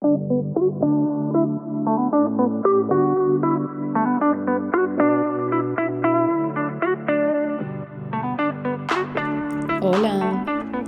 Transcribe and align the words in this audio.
Hola, 0.00 0.14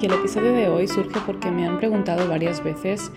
y 0.01 0.07
el 0.07 0.13
episodio 0.13 0.53
de 0.53 0.69
hoy 0.69 0.87
surge 0.87 1.19
porque 1.27 1.51
me 1.51 1.67
han 1.67 1.79
preguntado 1.79 2.29
varias 2.29 2.63
veces, 2.63 3.11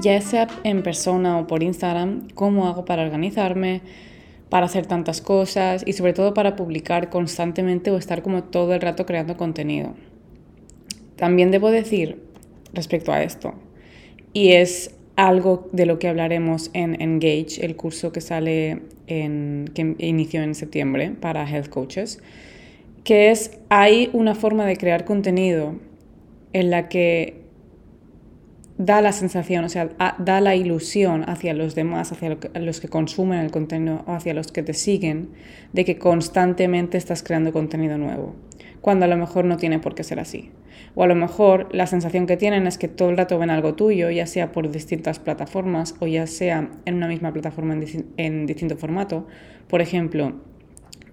ya 0.00 0.20
sea 0.20 0.48
en 0.64 0.82
persona 0.82 1.38
o 1.38 1.46
por 1.46 1.62
Instagram, 1.62 2.28
cómo 2.34 2.66
hago 2.66 2.84
para 2.84 3.02
organizarme, 3.02 3.80
para 4.50 4.66
hacer 4.66 4.84
tantas 4.84 5.22
cosas 5.22 5.82
y 5.86 5.94
sobre 5.94 6.12
todo 6.12 6.34
para 6.34 6.56
publicar 6.56 7.08
constantemente 7.08 7.90
o 7.90 7.96
estar 7.96 8.20
como 8.20 8.44
todo 8.44 8.74
el 8.74 8.82
rato 8.82 9.06
creando 9.06 9.38
contenido. 9.38 9.94
También 11.16 11.50
debo 11.50 11.70
decir 11.70 12.22
respecto 12.74 13.12
a 13.12 13.22
esto, 13.22 13.54
y 14.34 14.52
es 14.52 14.98
algo 15.16 15.68
de 15.72 15.86
lo 15.86 15.98
que 15.98 16.08
hablaremos 16.08 16.70
en 16.72 17.00
Engage, 17.00 17.64
el 17.64 17.76
curso 17.76 18.12
que 18.12 18.20
sale 18.20 18.82
en, 19.06 19.70
que 19.74 19.94
inició 19.98 20.42
en 20.42 20.54
septiembre 20.54 21.14
para 21.20 21.48
health 21.48 21.68
coaches, 21.68 22.20
que 23.04 23.30
es, 23.30 23.58
hay 23.68 24.10
una 24.12 24.34
forma 24.34 24.64
de 24.64 24.76
crear 24.76 25.04
contenido 25.04 25.76
en 26.52 26.70
la 26.70 26.88
que 26.88 27.42
da 28.78 29.00
la 29.00 29.12
sensación, 29.12 29.64
o 29.64 29.68
sea, 29.68 29.90
da 30.18 30.40
la 30.40 30.56
ilusión 30.56 31.28
hacia 31.28 31.54
los 31.54 31.74
demás, 31.74 32.10
hacia 32.12 32.38
los 32.54 32.80
que 32.80 32.88
consumen 32.88 33.40
el 33.40 33.50
contenido 33.50 34.02
o 34.06 34.12
hacia 34.12 34.34
los 34.34 34.50
que 34.50 34.62
te 34.62 34.74
siguen, 34.74 35.30
de 35.72 35.84
que 35.84 35.98
constantemente 35.98 36.98
estás 36.98 37.22
creando 37.22 37.52
contenido 37.52 37.98
nuevo, 37.98 38.34
cuando 38.82 39.06
a 39.06 39.08
lo 39.08 39.16
mejor 39.16 39.46
no 39.46 39.56
tiene 39.56 39.78
por 39.78 39.94
qué 39.94 40.04
ser 40.04 40.20
así. 40.20 40.50
O 40.94 41.02
a 41.02 41.06
lo 41.06 41.14
mejor 41.14 41.74
la 41.74 41.86
sensación 41.86 42.26
que 42.26 42.36
tienen 42.36 42.66
es 42.66 42.76
que 42.76 42.88
todo 42.88 43.08
el 43.08 43.16
rato 43.16 43.38
ven 43.38 43.48
algo 43.48 43.74
tuyo, 43.74 44.10
ya 44.10 44.26
sea 44.26 44.52
por 44.52 44.70
distintas 44.70 45.18
plataformas 45.18 45.94
o 46.00 46.06
ya 46.06 46.26
sea 46.26 46.68
en 46.84 46.94
una 46.96 47.08
misma 47.08 47.32
plataforma 47.32 47.72
en, 47.72 48.06
en 48.18 48.46
distinto 48.46 48.76
formato. 48.76 49.26
Por 49.68 49.80
ejemplo, 49.80 50.34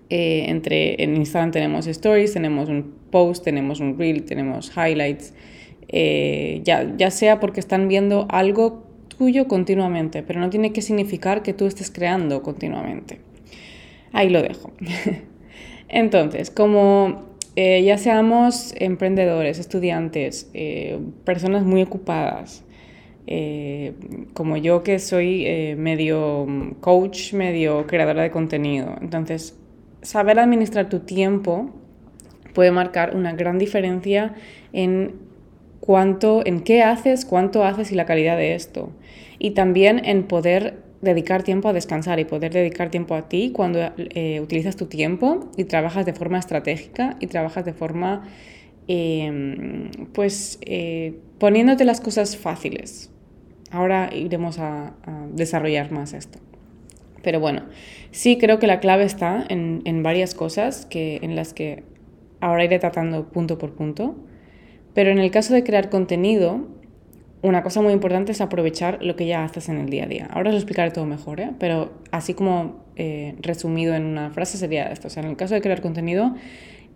eh, 0.09 0.45
entre, 0.47 1.01
en 1.03 1.15
Instagram 1.15 1.51
tenemos 1.51 1.85
stories, 1.85 2.33
tenemos 2.33 2.67
un 2.67 2.95
post, 3.11 3.43
tenemos 3.43 3.79
un 3.79 3.97
reel, 3.97 4.23
tenemos 4.23 4.71
highlights, 4.75 5.35
eh, 5.87 6.61
ya, 6.63 6.95
ya 6.97 7.11
sea 7.11 7.39
porque 7.39 7.59
están 7.59 7.87
viendo 7.87 8.25
algo 8.29 8.83
tuyo 9.07 9.47
continuamente, 9.47 10.23
pero 10.23 10.39
no 10.39 10.49
tiene 10.49 10.73
que 10.73 10.81
significar 10.81 11.43
que 11.43 11.53
tú 11.53 11.67
estés 11.67 11.91
creando 11.91 12.41
continuamente. 12.41 13.19
Ahí 14.11 14.29
lo 14.29 14.41
dejo. 14.41 14.71
Entonces, 15.89 16.49
como 16.49 17.28
eh, 17.55 17.83
ya 17.83 17.97
seamos 17.97 18.73
emprendedores, 18.77 19.59
estudiantes, 19.59 20.51
personas 21.23 21.63
muy 21.63 21.81
ocupadas, 21.81 22.63
como 24.33 24.57
yo 24.57 24.83
que 24.83 24.99
soy 24.99 25.75
medio 25.77 26.47
coach, 26.79 27.33
medio 27.33 27.85
creadora 27.85 28.23
de 28.23 28.31
contenido. 28.31 28.95
Entonces, 29.01 29.59
saber 30.01 30.39
administrar 30.39 30.89
tu 30.89 30.99
tiempo 30.99 31.69
puede 32.53 32.71
marcar 32.71 33.15
una 33.15 33.33
gran 33.33 33.59
diferencia 33.59 34.33
en 34.73 35.15
cuánto, 35.79 36.45
en 36.45 36.61
qué 36.61 36.83
haces, 36.83 37.25
cuánto 37.25 37.63
haces 37.63 37.91
y 37.91 37.95
la 37.95 38.05
calidad 38.05 38.37
de 38.37 38.55
esto. 38.55 38.91
Y 39.37 39.51
también 39.51 40.03
en 40.05 40.23
poder 40.23 40.77
dedicar 41.01 41.43
tiempo 41.43 41.69
a 41.69 41.73
descansar 41.73 42.19
y 42.19 42.25
poder 42.25 42.51
dedicar 42.51 42.89
tiempo 42.89 43.15
a 43.15 43.29
ti 43.29 43.51
cuando 43.53 43.79
eh, 43.97 44.39
utilizas 44.41 44.75
tu 44.75 44.87
tiempo 44.87 45.49
y 45.57 45.63
trabajas 45.63 46.05
de 46.05 46.13
forma 46.13 46.39
estratégica 46.39 47.15
y 47.19 47.27
trabajas 47.27 47.65
de 47.65 47.73
forma, 47.73 48.27
em, 48.87 49.91
pues, 50.13 50.59
eh, 50.61 51.19
poniéndote 51.37 51.85
las 51.85 52.01
cosas 52.01 52.37
fáciles. 52.37 53.11
Ahora 53.71 54.09
iremos 54.13 54.57
a 54.59 54.93
desarrollar 55.33 55.91
más 55.91 56.13
esto. 56.13 56.39
Pero 57.21 57.39
bueno, 57.39 57.63
sí 58.11 58.37
creo 58.37 58.59
que 58.59 58.67
la 58.67 58.79
clave 58.79 59.03
está 59.03 59.45
en, 59.49 59.81
en 59.85 60.03
varias 60.03 60.33
cosas 60.33 60.85
que, 60.85 61.19
en 61.21 61.35
las 61.35 61.53
que 61.53 61.83
ahora 62.39 62.63
iré 62.63 62.79
tratando 62.79 63.29
punto 63.29 63.57
por 63.57 63.73
punto. 63.73 64.15
Pero 64.93 65.11
en 65.11 65.19
el 65.19 65.31
caso 65.31 65.53
de 65.53 65.63
crear 65.63 65.89
contenido, 65.89 66.67
una 67.41 67.63
cosa 67.63 67.81
muy 67.81 67.93
importante 67.93 68.31
es 68.31 68.41
aprovechar 68.41 68.99
lo 69.01 69.15
que 69.15 69.25
ya 69.25 69.43
haces 69.43 69.69
en 69.69 69.77
el 69.77 69.89
día 69.89 70.03
a 70.03 70.07
día. 70.07 70.27
Ahora 70.31 70.49
os 70.49 70.55
lo 70.55 70.59
explicaré 70.59 70.91
todo 70.91 71.05
mejor, 71.05 71.39
¿eh? 71.39 71.51
pero 71.57 71.91
así 72.11 72.33
como 72.33 72.83
eh, 72.97 73.35
resumido 73.39 73.95
en 73.95 74.05
una 74.05 74.31
frase 74.31 74.57
sería 74.57 74.91
esto. 74.91 75.07
O 75.07 75.09
sea, 75.09 75.23
en 75.23 75.29
el 75.29 75.37
caso 75.37 75.53
de 75.53 75.61
crear 75.61 75.81
contenido, 75.81 76.35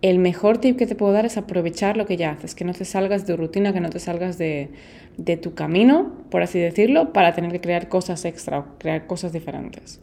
el 0.02 0.18
mejor 0.18 0.58
tip 0.58 0.76
que 0.76 0.86
te 0.86 0.94
puedo 0.94 1.12
dar 1.12 1.24
es 1.24 1.38
aprovechar 1.38 1.96
lo 1.96 2.04
que 2.04 2.18
ya 2.18 2.32
haces, 2.32 2.54
que 2.54 2.64
no 2.64 2.74
te 2.74 2.84
salgas 2.84 3.26
de 3.26 3.36
rutina, 3.36 3.72
que 3.72 3.80
no 3.80 3.88
te 3.88 3.98
salgas 3.98 4.36
de, 4.36 4.68
de 5.16 5.38
tu 5.38 5.54
camino, 5.54 6.12
por 6.30 6.42
así 6.42 6.58
decirlo, 6.58 7.14
para 7.14 7.34
tener 7.34 7.50
que 7.50 7.60
crear 7.60 7.88
cosas 7.88 8.26
extra 8.26 8.66
crear 8.78 9.06
cosas 9.06 9.32
diferentes. 9.32 10.00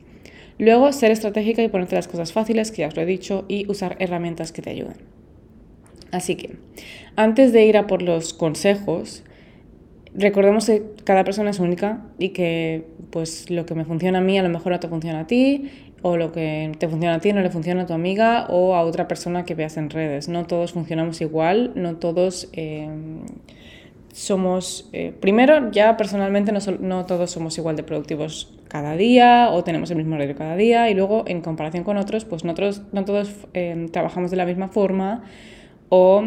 Luego, 0.58 0.92
ser 0.92 1.12
estratégica 1.12 1.62
y 1.62 1.70
ponerte 1.70 1.96
las 1.96 2.08
cosas 2.08 2.34
fáciles, 2.34 2.72
que 2.72 2.82
ya 2.82 2.88
os 2.88 2.96
lo 2.96 3.04
he 3.04 3.06
dicho, 3.06 3.46
y 3.48 3.70
usar 3.70 3.96
herramientas 4.00 4.52
que 4.52 4.62
te 4.62 4.72
ayuden. 4.72 4.98
Así 6.12 6.36
que, 6.36 6.56
antes 7.16 7.54
de 7.54 7.66
ir 7.66 7.78
a 7.78 7.88
por 7.88 8.02
los 8.02 8.34
consejos, 8.34 9.24
recordemos 10.16 10.66
que 10.66 10.84
cada 11.04 11.24
persona 11.24 11.50
es 11.50 11.60
única 11.60 12.02
y 12.18 12.30
que 12.30 12.86
pues 13.12 13.50
lo 13.50 13.66
que 13.66 13.76
me 13.76 13.86
funciona 13.86 14.20
a 14.20 14.22
mí 14.22 14.38
a 14.38 14.44
lo 14.44 14.50
mejor 14.50 14.72
no 14.72 14.80
te 14.80 14.88
funciona 14.88 15.22
a 15.22 15.28
ti 15.28 15.70
o 16.02 16.18
lo 16.18 16.32
que 16.32 16.72
te 16.80 16.88
funciona 16.88 17.16
a 17.16 17.20
ti 17.20 17.32
no 17.34 17.42
le 17.42 17.50
funciona 17.50 17.84
a 17.84 17.86
tu 17.86 17.94
amiga 17.94 18.48
o 18.50 18.76
a 18.76 18.82
otra 18.82 19.08
persona 19.08 19.46
que 19.46 19.56
veas 19.56 19.78
en 19.78 19.90
redes. 19.90 20.30
No 20.30 20.46
todos 20.46 20.74
funcionamos 20.74 21.22
igual, 21.22 21.74
no 21.76 21.98
todos 21.98 22.50
eh, 22.54 22.90
somos, 24.14 24.90
eh, 24.94 25.14
primero, 25.20 25.72
ya 25.72 25.98
personalmente 25.98 26.52
no, 26.52 27.06
todos 27.06 27.32
somos 27.32 27.58
igual 27.58 27.76
de 27.76 27.84
productivos 27.84 28.54
cada 28.68 28.96
día 28.96 29.50
o 29.52 29.64
tenemos 29.64 29.92
el 29.92 29.98
mismo 29.98 30.16
horario 30.16 30.36
cada 30.36 30.56
día 30.56 30.90
y 30.90 30.94
luego 30.94 31.24
en 31.28 31.42
comparación 31.42 31.84
con 31.84 31.98
otros, 31.98 32.26
pues 32.26 32.44
nosotros 32.44 32.82
no 32.92 33.06
todos 33.06 33.32
eh, 33.54 33.88
trabajamos 33.92 34.32
de 34.32 34.38
la 34.38 34.46
misma 34.46 34.70
forma 34.70 35.24
o 35.90 36.24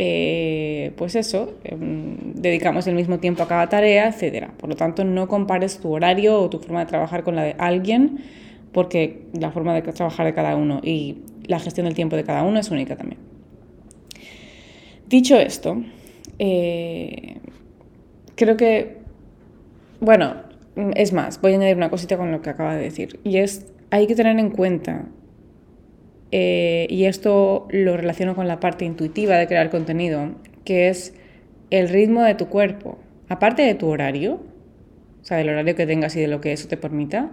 eh, 0.00 0.92
pues 0.96 1.16
eso, 1.16 1.58
em, 1.64 2.34
dedicamos 2.34 2.86
el 2.86 2.94
mismo 2.94 3.18
tiempo 3.18 3.42
a 3.42 3.48
cada 3.48 3.68
tarea, 3.68 4.08
etc. 4.08 4.46
Por 4.56 4.70
lo 4.70 4.76
tanto, 4.76 5.04
no 5.04 5.26
compares 5.26 5.80
tu 5.80 5.92
horario 5.92 6.40
o 6.40 6.48
tu 6.48 6.60
forma 6.60 6.80
de 6.80 6.86
trabajar 6.86 7.24
con 7.24 7.34
la 7.34 7.42
de 7.42 7.56
alguien 7.58 8.20
porque 8.72 9.22
la 9.32 9.50
forma 9.50 9.74
de 9.74 9.82
trabajar 9.82 10.24
de 10.24 10.34
cada 10.34 10.54
uno 10.54 10.80
y 10.84 11.18
la 11.46 11.58
gestión 11.58 11.86
del 11.86 11.94
tiempo 11.94 12.14
de 12.14 12.22
cada 12.22 12.44
uno 12.44 12.60
es 12.60 12.70
única 12.70 12.96
también. 12.96 13.18
Dicho 15.08 15.36
esto, 15.36 15.82
eh, 16.38 17.38
creo 18.36 18.56
que, 18.56 18.98
bueno, 20.00 20.36
es 20.94 21.12
más, 21.12 21.40
voy 21.40 21.54
a 21.54 21.56
añadir 21.56 21.76
una 21.76 21.90
cosita 21.90 22.16
con 22.16 22.30
lo 22.30 22.40
que 22.40 22.50
acaba 22.50 22.76
de 22.76 22.84
decir, 22.84 23.18
y 23.24 23.38
es, 23.38 23.66
hay 23.90 24.06
que 24.06 24.14
tener 24.14 24.38
en 24.38 24.50
cuenta, 24.50 25.06
eh, 26.30 26.86
y 26.90 27.04
esto 27.04 27.66
lo 27.70 27.96
relaciono 27.96 28.34
con 28.34 28.48
la 28.48 28.60
parte 28.60 28.84
intuitiva 28.84 29.36
de 29.36 29.46
crear 29.46 29.70
contenido, 29.70 30.32
que 30.64 30.88
es 30.88 31.14
el 31.70 31.88
ritmo 31.88 32.22
de 32.22 32.34
tu 32.34 32.48
cuerpo, 32.48 32.98
aparte 33.28 33.62
de 33.62 33.74
tu 33.74 33.88
horario, 33.88 34.40
o 35.22 35.24
sea, 35.24 35.38
del 35.38 35.48
horario 35.48 35.74
que 35.74 35.86
tengas 35.86 36.16
y 36.16 36.20
de 36.20 36.28
lo 36.28 36.40
que 36.40 36.52
eso 36.52 36.68
te 36.68 36.76
permita, 36.76 37.30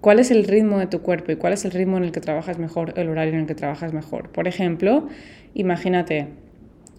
cuál 0.00 0.18
es 0.18 0.30
el 0.30 0.44
ritmo 0.44 0.78
de 0.78 0.86
tu 0.86 1.02
cuerpo 1.02 1.32
y 1.32 1.36
cuál 1.36 1.52
es 1.52 1.64
el 1.64 1.70
ritmo 1.72 1.98
en 1.98 2.04
el 2.04 2.12
que 2.12 2.20
trabajas 2.20 2.58
mejor, 2.58 2.94
el 2.96 3.08
horario 3.08 3.34
en 3.34 3.40
el 3.40 3.46
que 3.46 3.54
trabajas 3.54 3.92
mejor. 3.92 4.30
Por 4.30 4.48
ejemplo, 4.48 5.08
imagínate, 5.54 6.28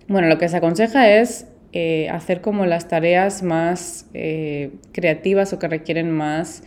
bueno, 0.08 0.28
lo 0.28 0.38
que 0.38 0.48
se 0.50 0.58
aconseja 0.58 1.10
es 1.10 1.48
eh, 1.74 2.10
hacer 2.10 2.42
como 2.42 2.66
las 2.66 2.88
tareas 2.88 3.44
más 3.44 4.08
eh, 4.14 4.72
creativas 4.92 5.54
o 5.54 5.60
que 5.60 5.68
requieren 5.68 6.12
más 6.12 6.64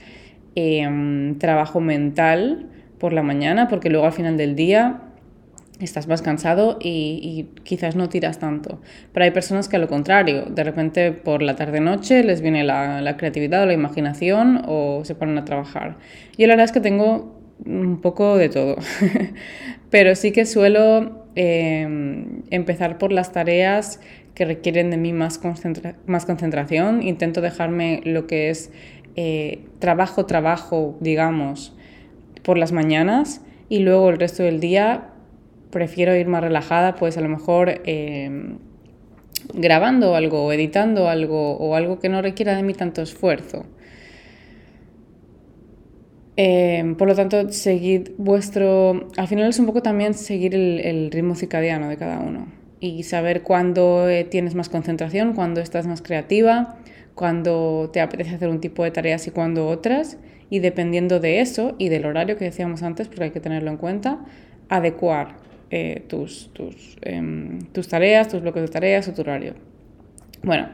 em, 0.55 1.39
trabajo 1.39 1.81
mental 1.81 2.71
por 2.99 3.13
la 3.13 3.23
mañana, 3.23 3.69
porque 3.69 3.91
luego 3.91 4.07
al 4.07 4.13
final 4.13 4.37
del 4.37 4.57
día 4.57 5.03
estás 5.81 6.07
más 6.07 6.23
cansado 6.23 6.79
y, 6.81 7.49
quizás 7.65 7.97
no 7.97 8.09
tiras 8.09 8.39
tanto. 8.39 8.81
Pero 9.13 9.25
hay 9.25 9.31
personas 9.33 9.69
que 9.69 9.77
a 9.77 9.79
lo 9.79 9.89
contrario, 9.89 10.45
de 10.45 10.65
repente 10.65 11.13
por 11.13 11.43
la 11.43 11.57
tarde-noche 11.57 12.23
les 12.23 12.41
viene 12.41 12.65
la, 12.65 13.01
la, 13.01 13.17
creatividad 13.17 13.63
o 13.63 13.67
la 13.67 13.73
imaginación 13.73 14.63
o 14.67 15.05
se 15.05 15.15
ponen 15.15 15.37
a 15.39 15.45
trabajar. 15.45 15.99
Yo 16.39 16.47
la 16.47 16.53
verdad 16.55 16.67
es 16.67 16.73
que 16.73 16.81
tengo 16.81 17.41
un 17.67 18.01
poco 18.01 18.37
de 18.37 18.49
todo, 18.49 18.77
pero 19.91 20.15
sí 20.15 20.33
que 20.33 20.47
suelo 20.47 21.25
Em, 21.37 22.43
empezar 22.51 22.97
por 22.99 23.11
las 23.11 23.33
tareas 23.33 24.01
que 24.35 24.45
requieren 24.45 24.91
de 24.91 24.97
mí 24.97 25.13
más, 25.13 25.41
más 26.07 26.27
concentración. 26.27 27.03
Intento 27.03 27.41
dejarme 27.41 28.03
lo 28.05 28.29
que 28.29 28.51
es 28.51 28.71
eh, 29.17 29.65
trabajo, 29.81 30.27
trabajo, 30.27 30.97
digamos, 31.01 31.74
por 32.45 32.59
las 32.59 32.73
mañanas 32.73 33.41
y 33.69 33.81
luego 33.81 34.11
el 34.11 34.19
resto 34.19 34.43
del 34.45 34.61
día 34.61 35.11
prefiero 35.71 36.15
ir 36.15 36.29
más 36.29 36.43
relajada, 36.43 36.95
pues 36.95 37.17
a 37.17 37.21
lo 37.21 37.29
mejor 37.29 37.81
em, 37.85 38.59
grabando 39.53 40.15
algo, 40.15 40.53
editando 40.53 41.09
algo 41.09 41.57
o 41.57 41.75
algo 41.75 41.99
que 41.99 42.09
no 42.09 42.23
requiera 42.23 42.55
de 42.55 42.63
mí 42.63 42.75
tanto 42.75 43.03
esfuerzo. 43.03 43.67
Em, 46.37 46.97
por 46.97 47.09
lo 47.09 47.15
tanto, 47.15 47.51
seguid 47.53 48.11
vuestro... 48.19 49.09
Al 49.17 49.29
final 49.29 49.49
es 49.49 49.59
un 49.59 49.67
poco 49.67 49.83
también 49.83 50.15
seguir 50.15 50.55
el, 50.55 51.11
ritmo 51.11 51.35
circadiano 51.35 51.89
de 51.89 51.97
cada 51.97 52.19
uno 52.19 52.47
y 52.81 53.05
saber 53.05 53.43
cuándo 53.43 54.09
eh, 54.09 54.25
tienes 54.25 54.55
más 54.55 54.69
concentración, 54.69 55.33
cuándo 55.33 55.61
estás 55.61 55.87
más 55.87 56.03
creativa, 56.03 56.77
cuando 57.15 57.91
te 57.93 58.01
apetece 58.01 58.35
hacer 58.35 58.49
un 58.49 58.61
tipo 58.61 58.85
de 58.85 58.91
tareas 58.91 59.27
y 59.27 59.31
cuando 59.31 59.69
otras, 59.69 60.19
y 60.55 60.61
dependiendo 60.61 61.19
de 61.19 61.41
eso 61.41 61.75
y 61.79 61.89
del 61.89 62.07
horario 62.07 62.37
que 62.37 62.45
decíamos 62.45 62.85
antes, 62.85 63.09
porque 63.09 63.25
hay 63.25 63.31
que 63.33 63.41
tenerlo 63.41 63.73
en 63.73 63.77
cuenta, 63.77 64.25
adecuar 64.69 65.35
eh, 65.73 66.05
tus, 66.07 66.53
tus, 66.53 66.97
em, 67.03 67.59
tus 67.73 67.89
tareas, 67.89 68.29
tus 68.29 68.41
bloques 68.41 68.63
de 68.63 68.69
tareas 68.69 69.09
o 69.09 69.13
tu 69.13 69.23
horario. 69.23 69.55
Bueno, 70.45 70.69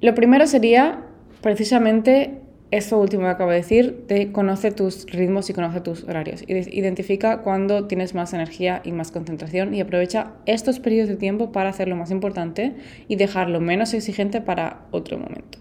lo 0.00 0.14
primero 0.14 0.46
sería 0.46 1.00
precisamente 1.40 2.38
eso 2.70 3.00
último 3.00 3.24
que 3.24 3.30
acabo 3.30 3.50
de 3.50 3.56
decir, 3.56 4.04
de 4.06 4.30
conoce 4.30 4.70
tus 4.70 5.04
ritmos 5.06 5.50
y 5.50 5.52
conoce 5.52 5.80
tus 5.80 6.04
horarios. 6.04 6.44
Identifica 6.46 7.38
cuándo 7.38 7.88
tienes 7.88 8.14
más 8.14 8.32
energía 8.34 8.82
y 8.84 8.92
más 8.92 9.10
concentración 9.10 9.74
y 9.74 9.80
aprovecha 9.80 10.34
estos 10.46 10.78
periodos 10.78 11.08
de 11.08 11.16
tiempo 11.16 11.50
para 11.50 11.70
hacer 11.70 11.88
lo 11.88 11.96
más 11.96 12.12
importante 12.12 12.76
y 13.08 13.16
dejarlo 13.16 13.58
menos 13.58 13.94
exigente 13.94 14.40
para 14.40 14.82
otro 14.92 15.18
momento. 15.18 15.58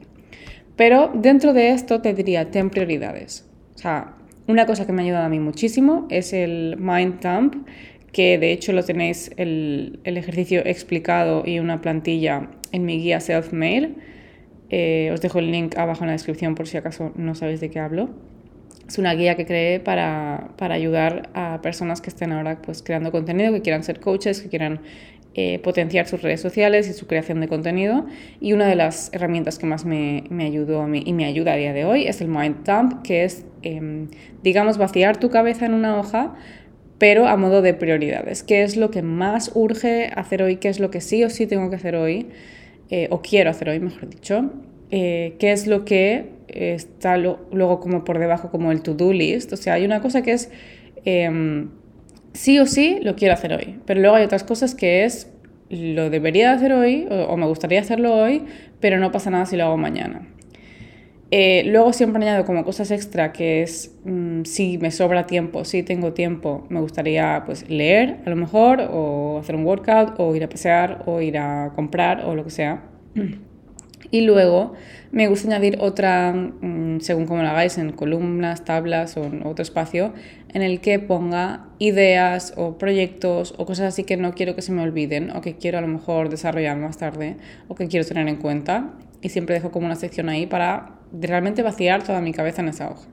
Pero 0.79 1.11
dentro 1.13 1.51
de 1.51 1.71
esto 1.71 1.99
te 1.99 2.13
diría, 2.13 2.51
ten 2.51 2.69
prioridades. 2.69 3.45
O 3.75 3.79
sea, 3.79 4.13
una 4.47 4.65
cosa 4.65 4.85
que 4.85 4.93
me 4.93 5.01
ha 5.01 5.05
ayudado 5.05 5.25
a 5.25 5.29
mí 5.29 5.37
muchísimo 5.37 6.07
es 6.09 6.31
el 6.31 6.77
Mind 6.79 7.19
Dump, 7.19 7.67
que 8.13 8.37
de 8.37 8.53
hecho 8.53 8.71
lo 8.71 8.81
tenéis 8.85 9.29
el, 9.35 9.99
el 10.05 10.15
ejercicio 10.15 10.61
explicado 10.65 11.43
y 11.45 11.59
una 11.59 11.81
plantilla 11.81 12.49
en 12.71 12.85
mi 12.85 12.97
guía 12.97 13.19
Self-Made 13.19 13.93
eh, 14.69 15.09
os 15.13 15.19
dejo 15.19 15.39
el 15.39 15.51
link 15.51 15.77
abajo 15.77 16.03
en 16.03 16.07
la 16.07 16.13
descripción 16.13 16.55
por 16.55 16.65
si 16.65 16.77
acaso 16.77 17.11
no 17.15 17.35
sabéis 17.35 17.59
de 17.59 17.69
qué 17.69 17.79
hablo. 17.79 18.09
Es 18.87 18.97
una 18.97 19.13
guía 19.13 19.35
que 19.35 19.45
creé 19.45 19.81
para, 19.81 20.51
para 20.57 20.75
ayudar 20.75 21.29
a 21.33 21.59
personas 21.61 21.99
que 21.99 22.09
estén 22.09 22.31
ahora 22.31 22.61
pues, 22.61 22.81
creando 22.81 23.11
contenido, 23.11 23.51
que 23.51 23.61
quieran 23.61 23.83
ser 23.83 23.99
coaches, 23.99 24.41
que 24.41 24.49
quieran 24.49 24.79
eh, 25.35 25.59
potenciar 25.59 26.07
sus 26.07 26.23
redes 26.23 26.41
sociales 26.41 26.89
y 26.89 26.93
su 26.93 27.05
creación 27.05 27.39
de 27.39 27.47
contenido. 27.47 28.05
Y 28.41 28.53
una 28.53 28.67
de 28.67 28.75
las 28.75 29.11
herramientas 29.13 29.59
que 29.59 29.67
más 29.67 29.85
me, 29.85 30.23
me 30.29 30.45
ayudó 30.45 30.87
mí 30.87 31.03
y 31.05 31.13
me 31.13 31.25
ayuda 31.25 31.53
a 31.53 31.55
día 31.55 31.71
de 31.71 31.85
hoy 31.85 32.07
es 32.07 32.19
el 32.19 32.27
Mind 32.27 32.65
Dump, 32.65 33.03
que 33.03 33.23
es, 33.23 33.45
em, 33.61 34.07
digamos, 34.41 34.79
vaciar 34.79 35.17
tu 35.17 35.29
cabeza 35.29 35.65
en 35.65 35.73
una 35.73 35.99
hoja 35.99 36.35
pero 36.97 37.27
a 37.27 37.37
modo 37.37 37.61
de 37.61 37.73
prioridades. 37.73 38.43
¿Qué 38.43 38.63
es 38.63 38.75
lo 38.75 38.91
que 38.91 39.01
más 39.01 39.51
urge 39.55 40.11
hacer 40.13 40.43
hoy? 40.43 40.57
¿Qué 40.57 40.67
es 40.67 40.81
lo 40.81 40.91
que 40.91 40.99
sí 40.99 41.23
o 41.23 41.29
sí 41.29 41.47
tengo 41.47 41.69
que 41.69 41.77
hacer 41.77 41.95
hoy? 41.95 42.27
Eh, 42.89 43.07
o 43.09 43.21
quiero 43.21 43.49
hacer 43.49 43.69
hoy, 43.69 43.79
mejor 43.79 44.09
dicho, 44.09 44.51
eh, 44.91 45.35
qué 45.39 45.53
es 45.53 45.65
lo 45.65 45.85
que 45.85 46.25
está 46.47 47.15
luego 47.15 47.79
como 47.79 48.03
por 48.03 48.19
debajo 48.19 48.51
como 48.51 48.73
el 48.73 48.81
to-do 48.81 49.13
list. 49.13 49.53
O 49.53 49.55
sea, 49.55 49.75
hay 49.75 49.85
una 49.85 50.01
cosa 50.01 50.23
que 50.23 50.33
es 50.33 50.51
em, 51.05 51.69
sí 52.33 52.59
o 52.59 52.65
sí 52.65 52.99
lo 53.01 53.15
quiero 53.15 53.33
hacer 53.33 53.53
hoy, 53.53 53.79
pero 53.85 53.99
luego 53.99 54.15
hay 54.15 54.23
otras 54.23 54.43
cosas 54.43 54.75
que 54.75 55.03
es 55.05 55.31
lo 55.69 56.09
debería 56.09 56.51
hacer 56.51 56.73
hoy 56.73 57.07
o, 57.09 57.37
me 57.37 57.45
gustaría 57.45 57.79
hacerlo 57.79 58.15
hoy, 58.15 58.43
pero 58.79 58.97
no 58.97 59.11
pasa 59.11 59.29
nada 59.29 59.45
si 59.45 59.55
lo 59.55 59.65
hago 59.65 59.77
mañana. 59.77 60.27
Eh, 61.31 61.63
luego 61.67 61.93
siempre 61.93 62.23
añado 62.23 62.43
como 62.43 62.65
cosas 62.65 62.89
extra 62.89 63.31
que 63.31 63.61
es 63.61 63.95
mm, 64.03 64.45
si 64.45 64.79
me 64.79 64.89
sobra 64.89 65.27
tiempo, 65.27 65.63
si 65.63 65.83
tengo 65.83 66.13
tiempo, 66.13 66.65
me 66.69 66.79
gustaría 66.81 67.43
pues 67.45 67.69
leer 67.69 68.17
a 68.25 68.29
lo 68.31 68.35
mejor 68.35 68.81
o 68.91 69.37
hacer 69.39 69.55
un 69.55 69.63
workout 69.63 70.15
o 70.17 70.35
ir 70.35 70.43
a 70.43 70.49
pasear 70.49 71.03
o 71.05 71.21
ir 71.21 71.37
a 71.37 71.73
comprar 71.75 72.25
o 72.25 72.33
lo 72.33 72.43
que 72.43 72.49
sea. 72.49 72.83
Y 74.11 74.21
luego 74.21 74.73
me 75.11 75.27
gusta 75.27 75.47
añadir 75.47 75.77
otra, 75.79 76.33
mm, 76.33 76.99
según 76.99 77.25
como 77.25 77.41
lo 77.41 77.49
hagáis, 77.49 77.77
en 77.77 77.91
columnas, 77.91 78.65
tablas 78.65 79.17
o 79.17 79.23
en 79.23 79.45
otro 79.45 79.63
espacio, 79.63 80.13
en 80.53 80.61
el 80.61 80.81
que 80.81 80.99
ponga 80.99 81.67
ideas 81.77 82.53
o 82.57 82.77
proyectos 82.77 83.53
o 83.57 83.65
cosas 83.65 83.87
así 83.87 84.03
que 84.03 84.17
no 84.17 84.33
quiero 84.33 84.55
que 84.55 84.61
se 84.61 84.71
me 84.71 84.81
olviden 84.81 85.31
o 85.31 85.41
que 85.41 85.57
quiero 85.57 85.77
a 85.77 85.81
lo 85.81 85.87
mejor 85.87 86.29
desarrollar 86.29 86.77
más 86.77 86.97
tarde 86.97 87.37
o 87.67 87.75
que 87.75 87.87
quiero 87.87 88.05
tener 88.05 88.27
en 88.27 88.37
cuenta. 88.37 88.93
Y 89.21 89.29
siempre 89.29 89.55
dejo 89.55 89.71
como 89.71 89.85
una 89.85 89.95
sección 89.95 90.29
ahí 90.29 90.45
para 90.45 90.95
realmente 91.11 91.61
vaciar 91.61 92.03
toda 92.03 92.21
mi 92.21 92.33
cabeza 92.33 92.61
en 92.61 92.69
esa 92.69 92.89
hoja. 92.89 93.07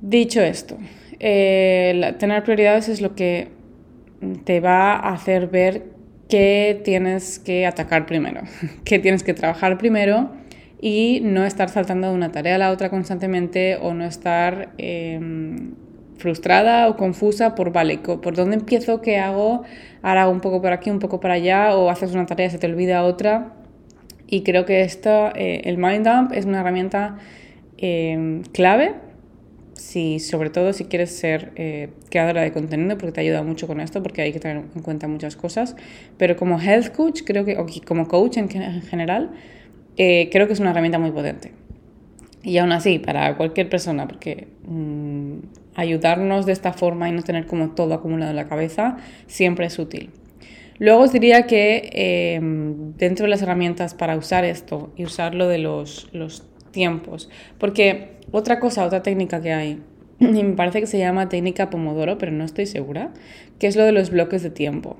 Dicho 0.00 0.40
esto, 0.40 0.78
eh, 1.18 2.14
tener 2.18 2.42
prioridades 2.42 2.88
es 2.88 3.02
lo 3.02 3.14
que 3.14 3.48
te 4.44 4.60
va 4.60 4.94
a 4.94 5.12
hacer 5.12 5.48
ver 5.48 5.99
qué 6.30 6.80
tienes 6.84 7.38
que 7.38 7.66
atacar 7.66 8.06
primero, 8.06 8.42
qué 8.84 8.98
tienes 8.98 9.22
que 9.22 9.34
trabajar 9.34 9.76
primero 9.76 10.30
y 10.80 11.20
no 11.22 11.44
estar 11.44 11.68
saltando 11.68 12.08
de 12.08 12.14
una 12.14 12.32
tarea 12.32 12.54
a 12.54 12.58
la 12.58 12.70
otra 12.70 12.88
constantemente 12.88 13.76
o 13.76 13.92
no 13.92 14.04
estar 14.04 14.70
em, 14.78 15.74
frustrada 16.16 16.88
o 16.88 16.96
confusa 16.96 17.54
por, 17.54 17.72
vale, 17.72 17.98
¿por 17.98 18.34
dónde 18.34 18.56
empiezo? 18.56 19.02
¿Qué 19.02 19.18
hago? 19.18 19.64
Ahora 20.00 20.28
un 20.28 20.40
poco 20.40 20.62
por 20.62 20.72
aquí, 20.72 20.90
un 20.90 20.98
poco 20.98 21.20
por 21.20 21.30
allá 21.30 21.76
o 21.76 21.90
haces 21.90 22.14
una 22.14 22.24
tarea 22.24 22.46
y 22.46 22.50
se 22.50 22.58
te 22.58 22.66
olvida 22.66 23.04
otra. 23.04 23.52
Y 24.26 24.42
creo 24.42 24.64
que 24.64 24.82
esto, 24.82 25.30
eh, 25.34 25.62
el 25.64 25.76
Mind 25.76 26.06
Dump 26.06 26.32
es 26.32 26.46
una 26.46 26.60
herramienta 26.60 27.18
em, 27.76 28.42
clave 28.52 28.94
si, 29.90 30.20
sobre 30.20 30.50
todo 30.50 30.72
si 30.72 30.84
quieres 30.84 31.10
ser 31.10 31.50
eh, 31.56 31.88
creadora 32.10 32.42
de 32.42 32.52
contenido, 32.52 32.96
porque 32.96 33.10
te 33.10 33.20
ayuda 33.22 33.42
mucho 33.42 33.66
con 33.66 33.80
esto, 33.80 34.04
porque 34.04 34.22
hay 34.22 34.32
que 34.32 34.38
tener 34.38 34.58
en 34.58 34.82
cuenta 34.82 35.08
muchas 35.08 35.34
cosas, 35.34 35.74
pero 36.16 36.36
como 36.36 36.60
health 36.60 36.94
coach, 36.94 37.22
creo 37.26 37.44
que, 37.44 37.56
o 37.58 37.66
como 37.84 38.06
coach 38.06 38.36
en, 38.36 38.48
general, 38.48 39.32
eh, 39.96 40.28
creo 40.30 40.46
que 40.46 40.52
es 40.52 40.60
una 40.60 40.70
herramienta 40.70 41.00
muy 41.00 41.10
potente. 41.10 41.50
Y 42.44 42.58
aún 42.58 42.70
así, 42.70 43.00
para 43.00 43.36
cualquier 43.36 43.68
persona, 43.68 44.06
porque 44.06 44.46
mm, 44.64 45.38
ayudarnos 45.74 46.46
de 46.46 46.52
esta 46.52 46.72
forma 46.72 47.08
y 47.08 47.12
no 47.12 47.22
tener 47.22 47.46
como 47.46 47.70
todo 47.70 47.94
acumulado 47.94 48.30
en 48.30 48.36
la 48.36 48.46
cabeza, 48.46 48.96
siempre 49.26 49.66
es 49.66 49.76
útil. 49.80 50.10
Luego 50.78 51.02
os 51.02 51.12
diría 51.12 51.48
que 51.48 51.90
em, 52.36 52.94
dentro 52.96 53.24
de 53.24 53.30
las 53.30 53.42
herramientas 53.42 53.94
para 53.94 54.16
usar 54.16 54.44
esto 54.44 54.92
y 54.96 55.04
usarlo 55.04 55.48
de 55.48 55.58
los, 55.58 56.08
los 56.12 56.44
tiempos, 56.70 57.28
porque 57.58 58.16
otra 58.30 58.60
cosa, 58.60 58.84
otra 58.84 59.02
técnica 59.02 59.40
que 59.40 59.52
hay, 59.52 59.80
y 60.20 60.44
me 60.44 60.52
parece 60.54 60.80
que 60.80 60.86
se 60.86 60.98
llama 60.98 61.28
técnica 61.28 61.70
Pomodoro, 61.70 62.18
pero 62.18 62.32
no 62.32 62.44
estoy 62.44 62.66
segura, 62.66 63.12
que 63.58 63.66
es 63.66 63.76
lo 63.76 63.84
de 63.84 63.92
los 63.92 64.10
bloques 64.10 64.42
de 64.42 64.50
tiempo. 64.50 64.96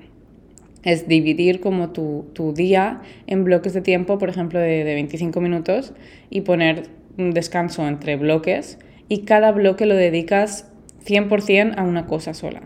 Es 0.83 1.07
dividir 1.09 1.61
como 1.61 1.91
tu, 1.91 2.27
tu 2.33 2.55
día 2.55 3.03
en 3.27 3.45
bloques 3.45 3.75
de 3.75 3.83
tiempo, 3.83 4.17
por 4.17 4.31
ejemplo, 4.31 4.59
de, 4.59 4.83
de 4.83 4.95
25 4.95 5.39
minutos 5.41 5.93
y 6.31 6.41
poner 6.41 6.85
un 7.19 7.33
descanso 7.33 7.87
entre 7.87 8.17
bloques 8.17 8.79
y 9.09 9.23
cada 9.25 9.53
bloque 9.53 9.87
lo 9.87 9.95
dedicas 9.95 10.71
100% 11.05 11.75
a 11.77 11.83
una 11.83 12.07
cosa 12.07 12.33
sola. 12.33 12.63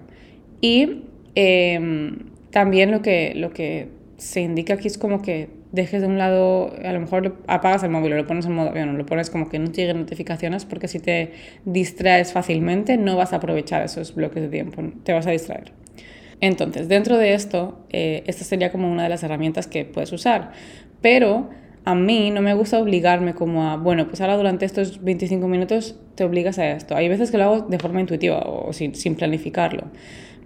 Y 0.60 1.02
em, 1.34 2.30
también 2.50 2.90
lo 2.90 3.02
que, 3.02 3.32
lo 3.34 3.50
que 3.52 3.88
se 4.16 4.42
indica 4.42 4.74
aquí 4.74 4.86
es 4.86 4.98
como 4.98 5.22
que 5.22 5.48
dejes 5.75 6.03
de 6.03 6.06
un 6.06 6.19
lado, 6.19 6.73
a 6.85 6.93
lo 6.93 7.00
mejor 7.00 7.37
apagas 7.49 7.82
el 7.82 7.91
móvil 7.91 8.12
o 8.12 8.17
lo 8.17 8.26
pones 8.26 8.47
en 8.47 8.53
modo 8.53 8.71
avión 8.71 8.91
o 8.91 8.93
lo 8.93 9.05
pones 9.05 9.29
como 9.29 9.49
que 9.49 9.59
no 9.59 9.71
te 9.73 9.82
lleguen 9.82 9.99
notificaciones 9.99 10.64
porque 10.64 10.87
si 10.87 11.00
te 11.00 11.33
distraes 11.64 12.33
fácilmente 12.33 12.97
no 12.97 13.16
vas 13.16 13.33
a 13.33 13.37
aprovechar 13.37 13.83
esos 13.83 14.14
bloques 14.14 14.43
de 14.43 14.49
tiempo, 14.49 14.83
te 15.02 15.12
vas 15.12 15.26
a 15.26 15.33
distraer. 15.33 15.73
Entonces, 16.40 16.88
dentro 16.88 17.19
de 17.19 17.35
esto, 17.35 17.85
eh, 17.90 18.23
esta 18.26 18.45
sería 18.45 18.71
como 18.71 18.90
una 18.90 19.02
de 19.02 19.09
las 19.09 19.23
herramientas 19.25 19.66
que 19.66 19.85
puedes 19.85 20.12
usar, 20.12 20.52
pero 21.00 21.50
a 21.85 21.95
mí 21.95 22.31
no 22.31 22.40
me 22.40 22.54
gusta 22.54 22.78
obligarme 22.78 23.35
como 23.35 23.69
a, 23.69 23.76
bueno, 23.76 24.07
pues 24.07 24.21
ahora 24.21 24.37
durante 24.37 24.64
estos 24.64 25.02
25 25.02 25.49
minutos 25.49 25.99
te 26.14 26.23
obligas 26.23 26.59
a 26.59 26.71
esto. 26.71 26.95
Hay 26.95 27.09
veces 27.09 27.31
que 27.31 27.38
lo 27.38 27.45
hago 27.45 27.61
de 27.62 27.78
forma 27.78 28.00
intuitiva 28.00 28.38
o 28.38 28.73
sin, 28.73 28.95
sin 28.95 29.16
planificarlo, 29.16 29.85